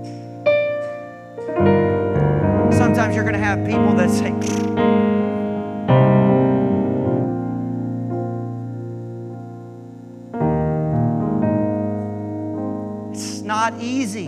Sometimes 2.73 3.17
you're 3.17 3.25
going 3.25 3.35
to 3.35 3.41
have 3.41 3.67
people 3.67 3.95
that 3.95 4.11
say, 4.11 4.33
It's 13.13 13.43
not 13.43 13.75
easy 13.81 14.27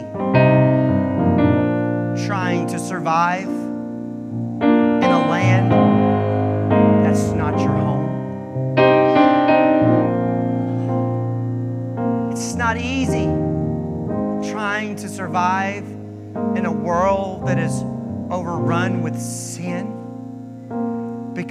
trying 2.26 2.66
to 2.66 2.78
survive 2.80 3.55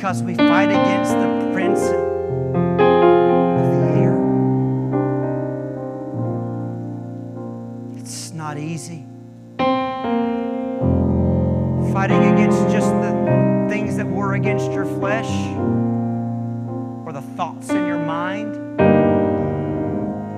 because 0.06 0.22
we 0.22 0.36
fight 0.36 0.70
against 0.70 1.14
the 1.14 1.50
prince 1.52 1.80
of 1.80 1.96
the 3.72 3.82
air. 3.98 4.16
It's 7.98 8.32
not 8.32 8.60
easy. 8.60 9.04
Fighting 11.92 12.24
against 12.24 12.70
just 12.70 12.92
the 13.02 13.66
things 13.68 13.98
that 13.98 14.06
were 14.06 14.36
against 14.36 14.72
your 14.72 14.86
flesh 14.86 15.32
or 17.08 17.12
the 17.12 17.24
thoughts 17.36 17.72
in 17.72 17.88
your 17.88 17.98
mind, 17.98 18.54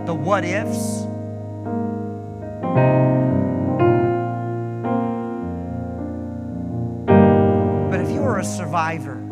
the 0.08 0.14
what 0.14 0.46
ifs. 0.46 1.02
But 7.92 8.00
if 8.00 8.10
you 8.12 8.24
are 8.24 8.40
a 8.40 8.46
survivor, 8.46 9.28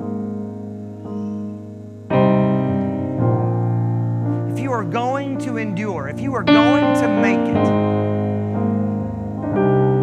are 4.76 4.84
going 4.84 5.38
to 5.38 5.56
endure, 5.56 6.10
if 6.10 6.20
you 6.20 6.36
are 6.36 6.44
going 6.44 6.94
to 6.96 7.08
make 7.22 7.40
it, 7.40 7.66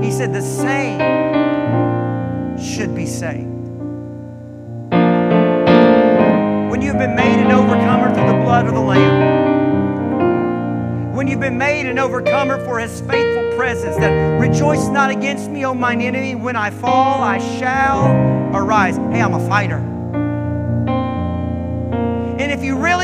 he 0.03 0.11
said 0.11 0.33
the 0.33 0.41
same 0.41 0.99
should 2.59 2.95
be 2.95 3.05
saved. 3.05 3.51
When 6.71 6.81
you've 6.81 6.97
been 6.97 7.15
made 7.15 7.39
an 7.39 7.53
overcomer 7.53 8.15
through 8.15 8.29
the 8.29 8.41
blood 8.43 8.67
of 8.67 8.73
the 8.73 8.81
Lamb, 8.81 9.43
when 11.15 11.29
you've 11.29 11.39
been 11.39 11.59
made 11.59 11.85
an 11.85 11.99
overcomer 11.99 12.57
for 12.65 12.79
his 12.79 13.03
faithful 13.03 13.53
presence, 13.59 13.97
that 13.97 14.41
rejoice 14.41 14.89
not 14.89 15.11
against 15.11 15.51
me, 15.51 15.67
O 15.67 15.75
mine 15.75 16.01
enemy, 16.01 16.35
when 16.35 16.57
I 16.57 16.71
fall, 16.71 17.23
I 17.23 17.37
shall 17.59 18.07
arise. 18.57 18.97
Hey, 18.97 19.21
I'm 19.21 19.35
a 19.35 19.49
fighter. 19.51 19.92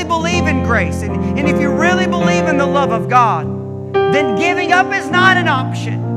Believe 0.09 0.47
in 0.47 0.65
grace, 0.65 1.03
and, 1.03 1.39
and 1.39 1.49
if 1.49 1.61
you 1.61 1.71
really 1.71 2.07
believe 2.07 2.47
in 2.47 2.57
the 2.57 2.67
love 2.67 2.91
of 2.91 3.09
God, 3.09 3.47
then 3.95 4.37
giving 4.37 4.73
up 4.73 4.93
is 4.93 5.09
not 5.11 5.37
an 5.37 5.47
option. 5.47 6.09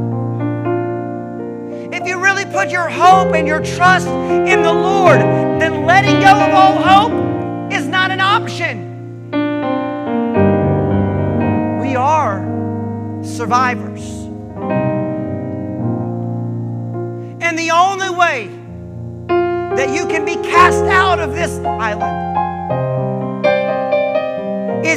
If 1.93 2.08
you 2.08 2.23
really 2.23 2.45
put 2.45 2.71
your 2.71 2.89
hope 2.89 3.36
and 3.36 3.47
your 3.47 3.62
trust 3.62 4.08
in 4.08 4.63
the 4.63 4.73
Lord, 4.73 5.19
then 5.19 5.86
letting 5.86 6.19
go 6.21 6.32
of 6.32 6.54
all 6.54 6.82
hope 6.82 7.71
is 7.71 7.88
not 7.88 8.10
an 8.10 8.21
option. 8.21 9.30
We 11.82 11.95
are 11.95 12.41
survivors. 13.23 14.01
And 17.43 17.60
the 17.60 17.71
only 17.71 18.10
way 18.10 18.47
that 19.27 19.93
you 19.93 20.08
can 20.08 20.25
be 20.25 20.36
cast 20.36 20.84
out 20.86 21.19
of 21.19 21.34
this 21.34 21.60
island 21.60 22.40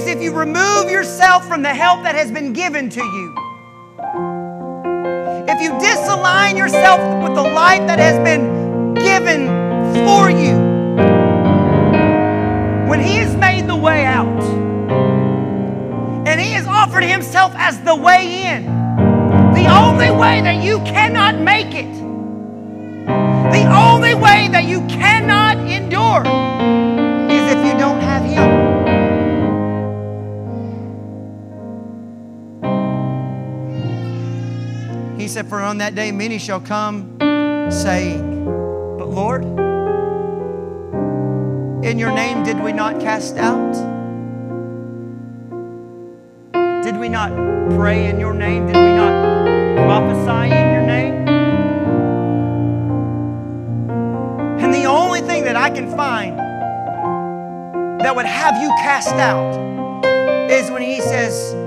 is 0.05 0.17
if 0.17 0.23
you 0.23 0.33
remove 0.33 0.91
yourself 0.91 1.47
from 1.49 1.63
the 1.63 1.73
help 1.73 2.03
that 2.03 2.15
has 2.15 2.31
been 2.31 2.53
given 2.53 2.89
to 2.91 3.01
you. 3.01 3.35
If 5.49 5.61
you 5.63 5.71
disalign 5.79 6.57
yourself 6.57 7.01
with 7.23 7.35
the 7.35 7.43
life 7.43 7.87
that 7.87 7.99
has 7.99 8.19
been 8.19 8.95
given 8.95 9.47
for 10.07 10.31
you, 10.31 10.57
when 12.89 13.01
He 13.01 13.17
has 13.17 13.35
made 13.37 13.67
the 13.67 13.77
way 13.77 14.05
out 14.05 14.43
and 16.27 16.41
He 16.41 16.53
has 16.53 16.67
offered 16.67 17.05
Himself 17.05 17.53
as 17.57 17.81
the 17.81 17.95
way 17.95 18.47
in, 18.47 18.65
the 19.55 19.67
only 19.67 20.11
way 20.11 20.41
that 20.43 20.63
you 20.63 20.79
cannot 20.81 21.39
make 21.39 21.75
it, 21.75 21.93
the 23.07 23.73
only 23.73 24.15
way 24.15 24.49
that 24.51 24.65
you 24.65 24.81
cannot 24.87 25.59
endure 25.59 26.54
said, 35.35 35.49
For 35.49 35.59
on 35.59 35.79
that 35.79 35.97
day 35.97 36.13
many 36.13 36.39
shall 36.39 36.61
come 36.61 37.17
saying, 37.69 38.45
But 38.97 39.09
Lord, 39.09 39.43
in 41.85 41.99
your 41.99 42.13
name 42.13 42.45
did 42.45 42.63
we 42.63 42.73
not 42.73 43.01
cast 43.01 43.37
out? 43.37 43.73
Did 46.85 47.01
we 47.01 47.09
not 47.09 47.33
pray 47.75 48.07
in 48.07 48.21
your 48.21 48.33
name? 48.33 48.69
Did 48.69 48.77
we 48.77 48.95
not 48.95 49.75
prophesy 49.75 50.55
in 50.55 50.73
your 50.73 50.87
name? 50.87 51.29
And 54.61 54.73
the 54.73 54.85
only 54.85 55.21
thing 55.21 55.43
that 55.47 55.57
I 55.57 55.69
can 55.69 55.91
find 55.97 56.39
that 57.99 58.15
would 58.15 58.27
have 58.27 58.63
you 58.63 58.69
cast 58.85 59.15
out 59.15 59.57
is 60.49 60.71
when 60.71 60.83
he 60.83 61.01
says, 61.01 61.64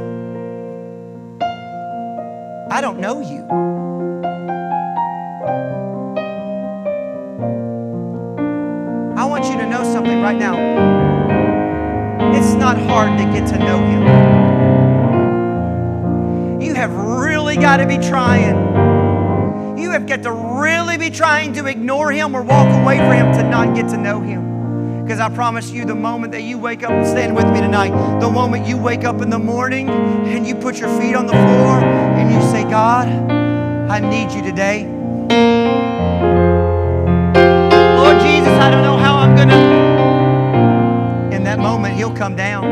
I 2.70 2.82
don't 2.82 3.00
know 3.00 3.22
you. 3.22 3.44
I 9.16 9.24
want 9.24 9.46
you 9.46 9.58
to 9.58 9.66
know 9.66 9.84
something 9.84 10.22
right 10.22 10.38
now. 10.38 10.58
It's 12.36 12.54
not 12.56 12.78
hard 12.78 13.18
to 13.18 13.24
get 13.26 13.48
to 13.48 13.58
know 13.58 13.78
Him. 13.78 14.02
You 16.62 16.74
have 16.74 16.94
really 16.94 17.56
got 17.56 17.78
to 17.78 17.88
be 17.88 17.98
trying. 17.98 18.58
You 19.78 19.92
have 19.92 20.06
got 20.06 20.24
to 20.24 20.34
really 20.34 20.98
be 20.98 21.10
trying 21.10 21.54
to 21.54 21.68
ignore 21.68 22.12
Him 22.12 22.36
or 22.36 22.44
walk 22.44 22.68
away 22.82 22.98
from 22.98 23.14
Him 23.14 23.32
to 23.38 23.44
not 23.50 23.76
get 23.76 23.88
to 23.90 23.98
know 23.98 24.20
Him. 24.20 25.04
Because 25.04 25.22
I 25.22 25.30
promise 25.30 25.70
you, 25.70 25.86
the 25.86 25.96
moment 25.96 26.34
that 26.34 26.42
you 26.42 26.58
wake 26.58 26.84
up, 26.84 26.92
and 26.92 27.08
stand 27.08 27.34
with 27.34 27.48
me 27.48 27.62
tonight, 27.62 28.20
the 28.20 28.30
moment 28.30 28.68
you 28.68 28.78
wake 28.78 29.06
up 29.06 29.22
in 29.22 29.30
the 29.30 29.40
morning 29.40 29.90
and 29.90 30.46
you 30.46 30.54
put 30.54 30.76
your 30.80 30.90
feet 31.00 31.16
on 31.16 31.28
the 31.28 31.32
floor 31.32 31.97
and 32.28 32.36
you 32.36 32.50
say, 32.50 32.64
God, 32.64 33.08
I 33.90 34.00
need 34.00 34.32
you 34.34 34.42
today. 34.42 34.86
Lord 37.96 38.20
Jesus, 38.22 38.50
I 38.50 38.70
don't 38.70 38.84
know 38.84 38.98
how 38.98 39.16
I'm 39.18 39.36
going 39.36 39.48
to. 39.50 41.36
In 41.36 41.44
that 41.46 41.60
moment, 41.60 41.96
He'll 41.96 42.14
come 42.14 42.36
down. 42.36 42.66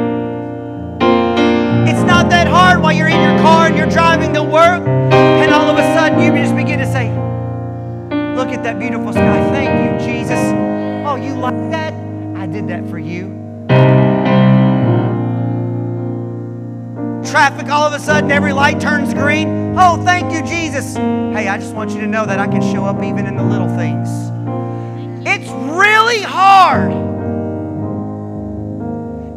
It's 1.88 2.03
not 2.03 2.30
that 2.32 2.47
hard 2.47 2.82
while 2.82 2.91
you're 2.91 3.07
in 3.07 3.21
your 3.21 3.39
car 3.39 3.67
and 3.67 3.77
you're 3.77 3.89
driving 3.89 4.34
to 4.34 4.43
work, 4.43 4.86
and 4.86 5.53
all 5.53 5.69
of 5.69 5.77
a 5.77 5.93
sudden 5.95 6.19
you 6.19 6.32
just 6.41 6.55
begin 6.55 6.80
to 6.80 6.91
say, 6.91 7.09
Look 8.36 8.49
at 8.49 8.63
that 8.63 8.80
beautiful 8.80 9.13
sky. 9.13 9.49
Thank 9.51 10.01
you, 10.01 10.05
Jesus. 10.05 10.39
Oh, 11.07 11.15
you 11.15 11.36
like 11.36 11.71
that? 11.71 11.93
I 12.36 12.45
did 12.45 12.67
that 12.67 12.89
for 12.89 12.99
you. 12.99 13.34
Traffic, 17.36 17.67
all 17.67 17.86
of 17.86 17.91
a 17.91 17.99
sudden, 17.99 18.31
every 18.31 18.53
light 18.53 18.79
turns 18.79 19.13
green. 19.13 19.75
Oh, 19.77 20.01
thank 20.05 20.31
you, 20.31 20.41
Jesus. 20.47 20.95
Hey, 20.95 21.49
I 21.49 21.57
just 21.57 21.75
want 21.75 21.91
you 21.91 21.99
to 21.99 22.07
know 22.07 22.25
that 22.25 22.39
I 22.39 22.47
can 22.47 22.61
show 22.61 22.86
up 22.86 23.03
even 23.03 23.25
in 23.25 23.36
the 23.36 23.43
little 23.43 23.67
things. 23.75 24.07
It's 25.27 25.49
really 25.77 26.21
hard. 26.21 26.93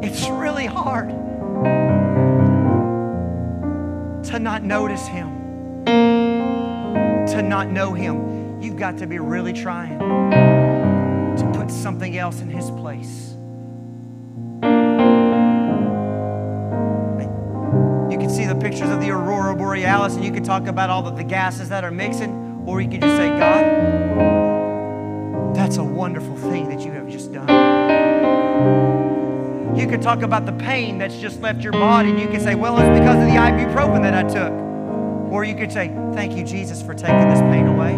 It's 0.04 0.28
really 0.28 0.66
hard 0.66 1.08
to 4.26 4.38
not 4.38 4.62
notice 4.62 5.04
Him, 5.08 5.84
to 5.84 7.42
not 7.42 7.66
know 7.68 7.94
Him, 7.94 8.62
you've 8.62 8.76
got 8.76 8.96
to 8.98 9.08
be 9.08 9.18
really 9.18 9.52
trying 9.52 9.98
to 9.98 11.52
put 11.52 11.68
something 11.68 12.16
else 12.16 12.40
in 12.42 12.48
His 12.48 12.70
place. 12.70 13.37
Pictures 18.78 18.94
of 18.94 19.00
the 19.00 19.10
aurora 19.10 19.56
borealis, 19.56 20.14
and 20.14 20.24
you 20.24 20.30
can 20.30 20.44
talk 20.44 20.68
about 20.68 20.88
all 20.88 21.04
of 21.08 21.16
the 21.16 21.24
gases 21.24 21.68
that 21.68 21.82
are 21.82 21.90
mixing, 21.90 22.62
or 22.64 22.80
you 22.80 22.88
can 22.88 23.00
just 23.00 23.16
say, 23.16 23.28
God, 23.28 23.64
that's 25.52 25.78
a 25.78 25.82
wonderful 25.82 26.36
thing 26.36 26.68
that 26.68 26.78
you 26.86 26.92
have 26.92 27.08
just 27.08 27.32
done. 27.32 27.48
You 29.76 29.88
could 29.88 30.00
talk 30.00 30.22
about 30.22 30.46
the 30.46 30.52
pain 30.52 30.96
that's 30.96 31.16
just 31.16 31.40
left 31.40 31.60
your 31.60 31.72
body, 31.72 32.10
and 32.10 32.20
you 32.20 32.28
could 32.28 32.40
say, 32.40 32.54
Well, 32.54 32.78
it's 32.78 32.96
because 32.96 33.16
of 33.16 33.24
the 33.24 33.34
ibuprofen 33.34 34.00
that 34.02 34.14
I 34.14 34.22
took. 34.22 34.52
Or 35.32 35.42
you 35.42 35.56
could 35.56 35.72
say, 35.72 35.88
Thank 36.14 36.36
you, 36.36 36.44
Jesus, 36.44 36.80
for 36.80 36.94
taking 36.94 37.28
this 37.28 37.40
pain 37.40 37.66
away. 37.66 37.96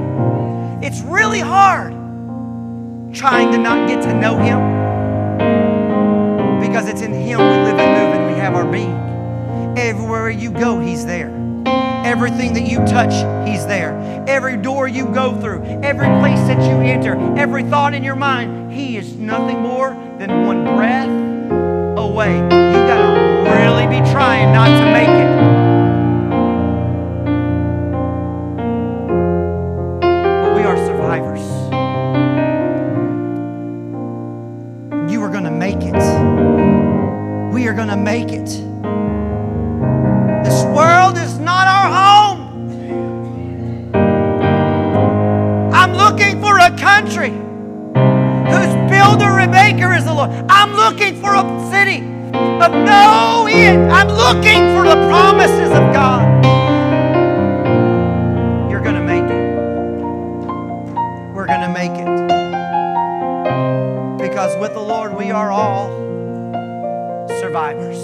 It's 0.87 1.03
really 1.03 1.41
hard 1.41 1.93
trying 3.12 3.53
to 3.53 3.59
not 3.59 3.87
get 3.87 4.01
to 4.05 4.14
know 4.14 4.39
Him 4.39 4.61
because 6.59 6.89
it's 6.89 7.03
in 7.03 7.12
Him 7.12 7.39
we 7.39 7.45
live 7.45 7.78
and 7.78 7.93
move 7.99 8.14
and 8.14 8.33
we 8.33 8.39
have 8.41 8.55
our 8.55 8.64
being. 8.64 9.09
Everywhere 9.81 10.28
you 10.28 10.51
go, 10.51 10.78
He's 10.78 11.07
there. 11.07 11.31
Everything 12.05 12.53
that 12.53 12.68
you 12.68 12.81
touch, 12.81 13.14
He's 13.49 13.64
there. 13.66 13.99
Every 14.28 14.59
door 14.59 14.87
you 14.87 15.07
go 15.07 15.35
through, 15.41 15.62
every 15.83 16.07
place 16.20 16.39
that 16.49 16.61
you 16.61 16.83
enter, 16.83 17.16
every 17.39 17.62
thought 17.62 17.95
in 17.95 18.05
your 18.05 18.14
mind, 18.14 18.70
He 18.70 18.99
is 18.99 19.16
nothing 19.16 19.61
more 19.61 19.91
than 20.18 20.47
one 20.47 20.64
breath 20.64 21.09
away. 21.99 22.37
You 22.37 22.81
got 22.87 23.14
to 23.14 23.51
really 23.51 23.87
be 23.87 24.11
trying 24.11 24.53
not 24.53 24.68
to 24.68 24.93
make 24.93 25.09
it. 25.09 25.30
Country 47.11 47.30
whose 47.30 48.74
builder 48.88 49.40
and 49.40 49.50
maker 49.50 49.92
is 49.92 50.04
the 50.04 50.14
Lord. 50.14 50.30
I'm 50.48 50.74
looking 50.74 51.20
for 51.20 51.34
a 51.34 51.42
city 51.70 51.98
of 51.98 52.70
no 52.72 53.48
end. 53.50 53.90
I'm 53.90 54.06
looking 54.06 54.76
for 54.76 54.84
the 54.84 54.94
promises 55.08 55.70
of 55.70 55.92
God. 55.92 56.44
You're 58.70 58.80
going 58.80 58.94
to 58.94 59.02
make 59.02 59.24
it. 59.24 59.50
We're 61.34 61.46
going 61.46 61.62
to 61.62 61.68
make 61.68 61.90
it. 61.90 62.06
Because 64.18 64.56
with 64.61 64.74
the 64.74 64.80
Lord, 64.80 65.16
we 65.16 65.32
are 65.32 65.50
all 65.50 65.88
survivors. 67.40 67.98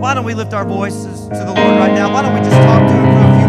Why 0.00 0.14
don't 0.14 0.24
we 0.24 0.32
lift 0.32 0.54
our 0.54 0.64
voices 0.64 1.28
to 1.28 1.38
the 1.38 1.52
Lord 1.52 1.58
right 1.58 1.92
now? 1.92 2.10
Why 2.10 2.22
don't 2.22 2.32
we 2.32 2.40
just 2.40 2.56
talk 2.56 2.88
to 2.88 2.94
Him 2.94 3.12
for 3.12 3.20
a 3.20 3.38
few 3.40 3.47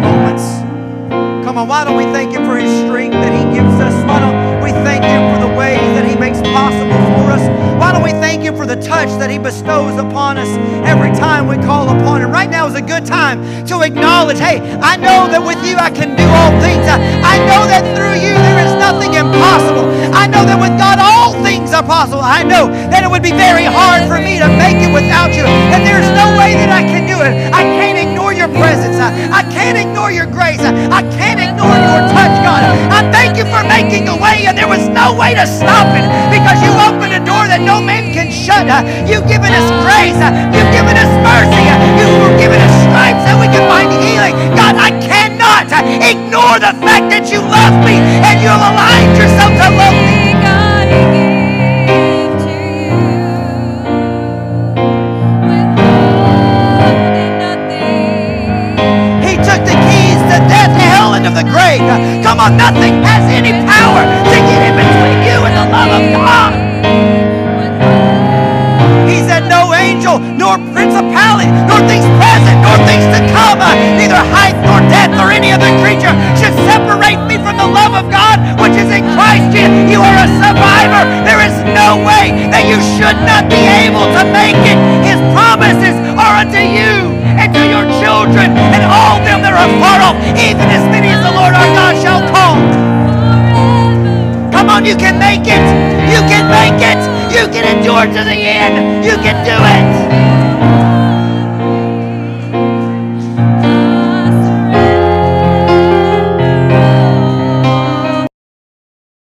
Come 1.59 1.67
why 1.67 1.83
don't 1.83 1.97
we 1.97 2.07
thank 2.15 2.31
Him 2.31 2.47
for 2.47 2.55
His 2.55 2.71
strength 2.87 3.19
that 3.19 3.35
He 3.35 3.43
gives 3.51 3.75
us? 3.83 3.91
Why 4.07 4.23
don't 4.23 4.63
we 4.63 4.71
thank 4.87 5.03
Him 5.03 5.27
for 5.35 5.43
the 5.43 5.51
ways 5.59 5.83
that 5.99 6.07
He 6.07 6.15
makes 6.15 6.39
possible 6.39 7.03
for 7.19 7.35
us? 7.35 7.43
Why 7.75 7.91
don't 7.91 7.99
we 7.99 8.15
thank 8.15 8.47
Him 8.47 8.55
for 8.55 8.63
the 8.63 8.79
touch 8.79 9.11
that 9.19 9.27
He 9.27 9.35
bestows 9.35 9.99
upon 9.99 10.39
us 10.39 10.47
every 10.87 11.11
time 11.11 11.51
we 11.51 11.59
call 11.59 11.91
upon 11.91 12.23
Him? 12.23 12.31
Right 12.31 12.47
now 12.47 12.63
is 12.71 12.79
a 12.79 12.81
good 12.81 13.03
time 13.03 13.43
to 13.67 13.83
acknowledge 13.83 14.39
hey, 14.39 14.63
I 14.79 14.95
know 14.95 15.27
that 15.27 15.43
with 15.43 15.59
you 15.67 15.75
I 15.75 15.91
can 15.91 16.15
do 16.15 16.23
all 16.23 16.55
things. 16.63 16.87
I, 16.87 16.95
I 17.27 17.35
know 17.43 17.67
that 17.67 17.83
through 17.91 18.15
you 18.23 18.31
there 18.39 18.63
is 18.63 18.71
nothing 18.79 19.19
impossible. 19.19 19.91
I 20.15 20.31
know 20.31 20.47
that 20.47 20.55
with 20.55 20.79
God 20.79 20.95
all 20.95 21.35
things 21.43 21.75
are 21.75 21.83
possible. 21.83 22.23
I 22.23 22.39
know 22.39 22.71
that 22.87 23.03
it 23.03 23.11
would 23.11 23.23
be 23.23 23.35
very 23.35 23.67
hard 23.67 24.07
for 24.07 24.15
me 24.15 24.39
to 24.39 24.47
make 24.47 24.79
it 24.79 24.95
without 24.95 25.35
you, 25.35 25.43
and 25.43 25.83
there's 25.83 26.07
no 26.15 26.39
way 26.39 26.55
that 26.55 26.71
I 26.71 26.87
can 26.87 27.03
do 27.03 27.19
it. 27.19 27.51
I 27.51 27.67
can't 27.67 27.99
ignore 27.99 28.18
your 28.49 28.61
presence. 28.61 28.97
I, 28.97 29.41
I 29.41 29.43
can't 29.53 29.77
ignore 29.77 30.11
your 30.11 30.25
grace. 30.25 30.59
I, 30.61 30.73
I 30.89 31.01
can't 31.17 31.39
ignore 31.39 31.75
your 31.77 32.01
touch, 32.13 32.33
God. 32.41 32.61
I 32.89 33.05
thank 33.13 33.37
you 33.37 33.45
for 33.45 33.61
making 33.65 34.09
a 34.09 34.17
way, 34.17 34.45
and 34.49 34.57
there 34.57 34.67
was 34.67 34.87
no 34.89 35.13
way 35.13 35.35
to 35.37 35.45
stop 35.45 35.87
it 35.93 36.05
because 36.33 36.57
you 36.65 36.71
opened 36.73 37.13
a 37.13 37.21
door 37.23 37.45
that 37.49 37.61
no 37.61 37.81
man 37.81 38.13
can 38.13 38.31
shut. 38.33 38.65
Uh, 38.69 38.81
You've 39.05 39.27
given 39.29 39.53
us 39.53 39.67
grace. 39.85 40.17
Uh, 40.17 40.33
You've 40.53 40.71
given 40.73 40.95
us 40.97 41.09
mercy. 41.21 41.63
Uh, 41.69 41.77
You 41.99 42.07
were 42.25 42.35
given 42.41 42.59
us 42.59 42.73
stripes 42.89 43.23
that 43.29 43.37
we 43.37 43.47
can 43.53 43.63
find 43.69 43.89
healing. 44.01 44.35
God, 44.57 44.75
I 44.77 44.89
cannot 45.03 45.69
uh, 45.69 45.81
ignore 46.05 46.57
the 46.57 46.73
fact 46.81 47.09
that 47.13 47.29
you 47.29 47.39
love 47.43 47.75
me 47.85 47.97
and 48.01 48.35
you've 48.41 48.65
aligned 48.71 49.13
yourself 49.17 49.51
to 49.61 49.67
love 49.77 49.97
me. 49.97 50.18
Come 62.49 62.57
nothing 62.57 62.97
has 63.05 63.29
any 63.29 63.53
power 63.69 64.01
to 64.01 64.37
get 64.41 64.59
in 64.65 64.73
between 64.73 65.21
you 65.21 65.37
and 65.45 65.53
the 65.53 65.69
love 65.69 65.91
of 65.93 66.03
God. 66.17 66.51
He 69.05 69.21
said, 69.21 69.45
No 69.45 69.69
angel, 69.77 70.17
nor 70.17 70.57
principality, 70.73 71.45
nor 71.69 71.77
things 71.85 72.09
present, 72.17 72.57
nor 72.65 72.73
things 72.89 73.05
to 73.13 73.21
come, 73.37 73.61
uh, 73.61 73.77
neither 74.01 74.17
height 74.33 74.57
nor 74.65 74.81
depth 74.89 75.13
nor 75.13 75.29
any 75.29 75.53
other 75.53 75.69
creature 75.85 76.09
should 76.41 76.57
separate 76.65 77.21
me 77.29 77.37
from 77.37 77.53
the 77.53 77.69
love 77.69 77.93
of 77.93 78.09
God 78.09 78.41
which 78.57 78.73
is 78.73 78.89
in 78.89 79.05
Christ 79.13 79.53
Jesus. 79.53 79.69
You 79.85 80.01
are 80.01 80.17
a 80.17 80.29
survivor. 80.41 81.05
There 81.29 81.45
is 81.45 81.53
no 81.77 82.01
way 82.01 82.33
that 82.49 82.65
you 82.65 82.81
should 82.97 83.19
not 83.29 83.45
be 83.45 83.61
able 83.85 84.09
to 84.17 84.25
make 84.33 84.57
it. 84.65 84.77
His 85.05 85.21
promises 85.37 85.93
are 86.17 86.41
unto 86.41 86.59
you 86.59 87.13
and 87.39 87.55
to 87.55 87.63
your 87.63 87.87
children 88.03 88.51
and 88.51 88.83
all 88.91 89.23
them 89.23 89.39
that 89.39 89.55
are 89.55 89.71
far 89.79 90.03
off, 90.03 90.17
even 90.35 90.67
as 90.67 90.83
many 90.91 90.98
you 94.89 94.95
can 94.97 95.19
make 95.19 95.45
it. 95.45 95.65
You 96.09 96.21
can 96.25 96.49
make 96.49 96.81
it. 96.81 96.99
You 97.31 97.45
can 97.53 97.77
endure 97.77 98.07
to 98.07 98.23
the 98.23 98.33
end. 98.33 99.05
You 99.05 99.15
can 99.21 99.45
do 99.45 99.53
it. 99.53 100.48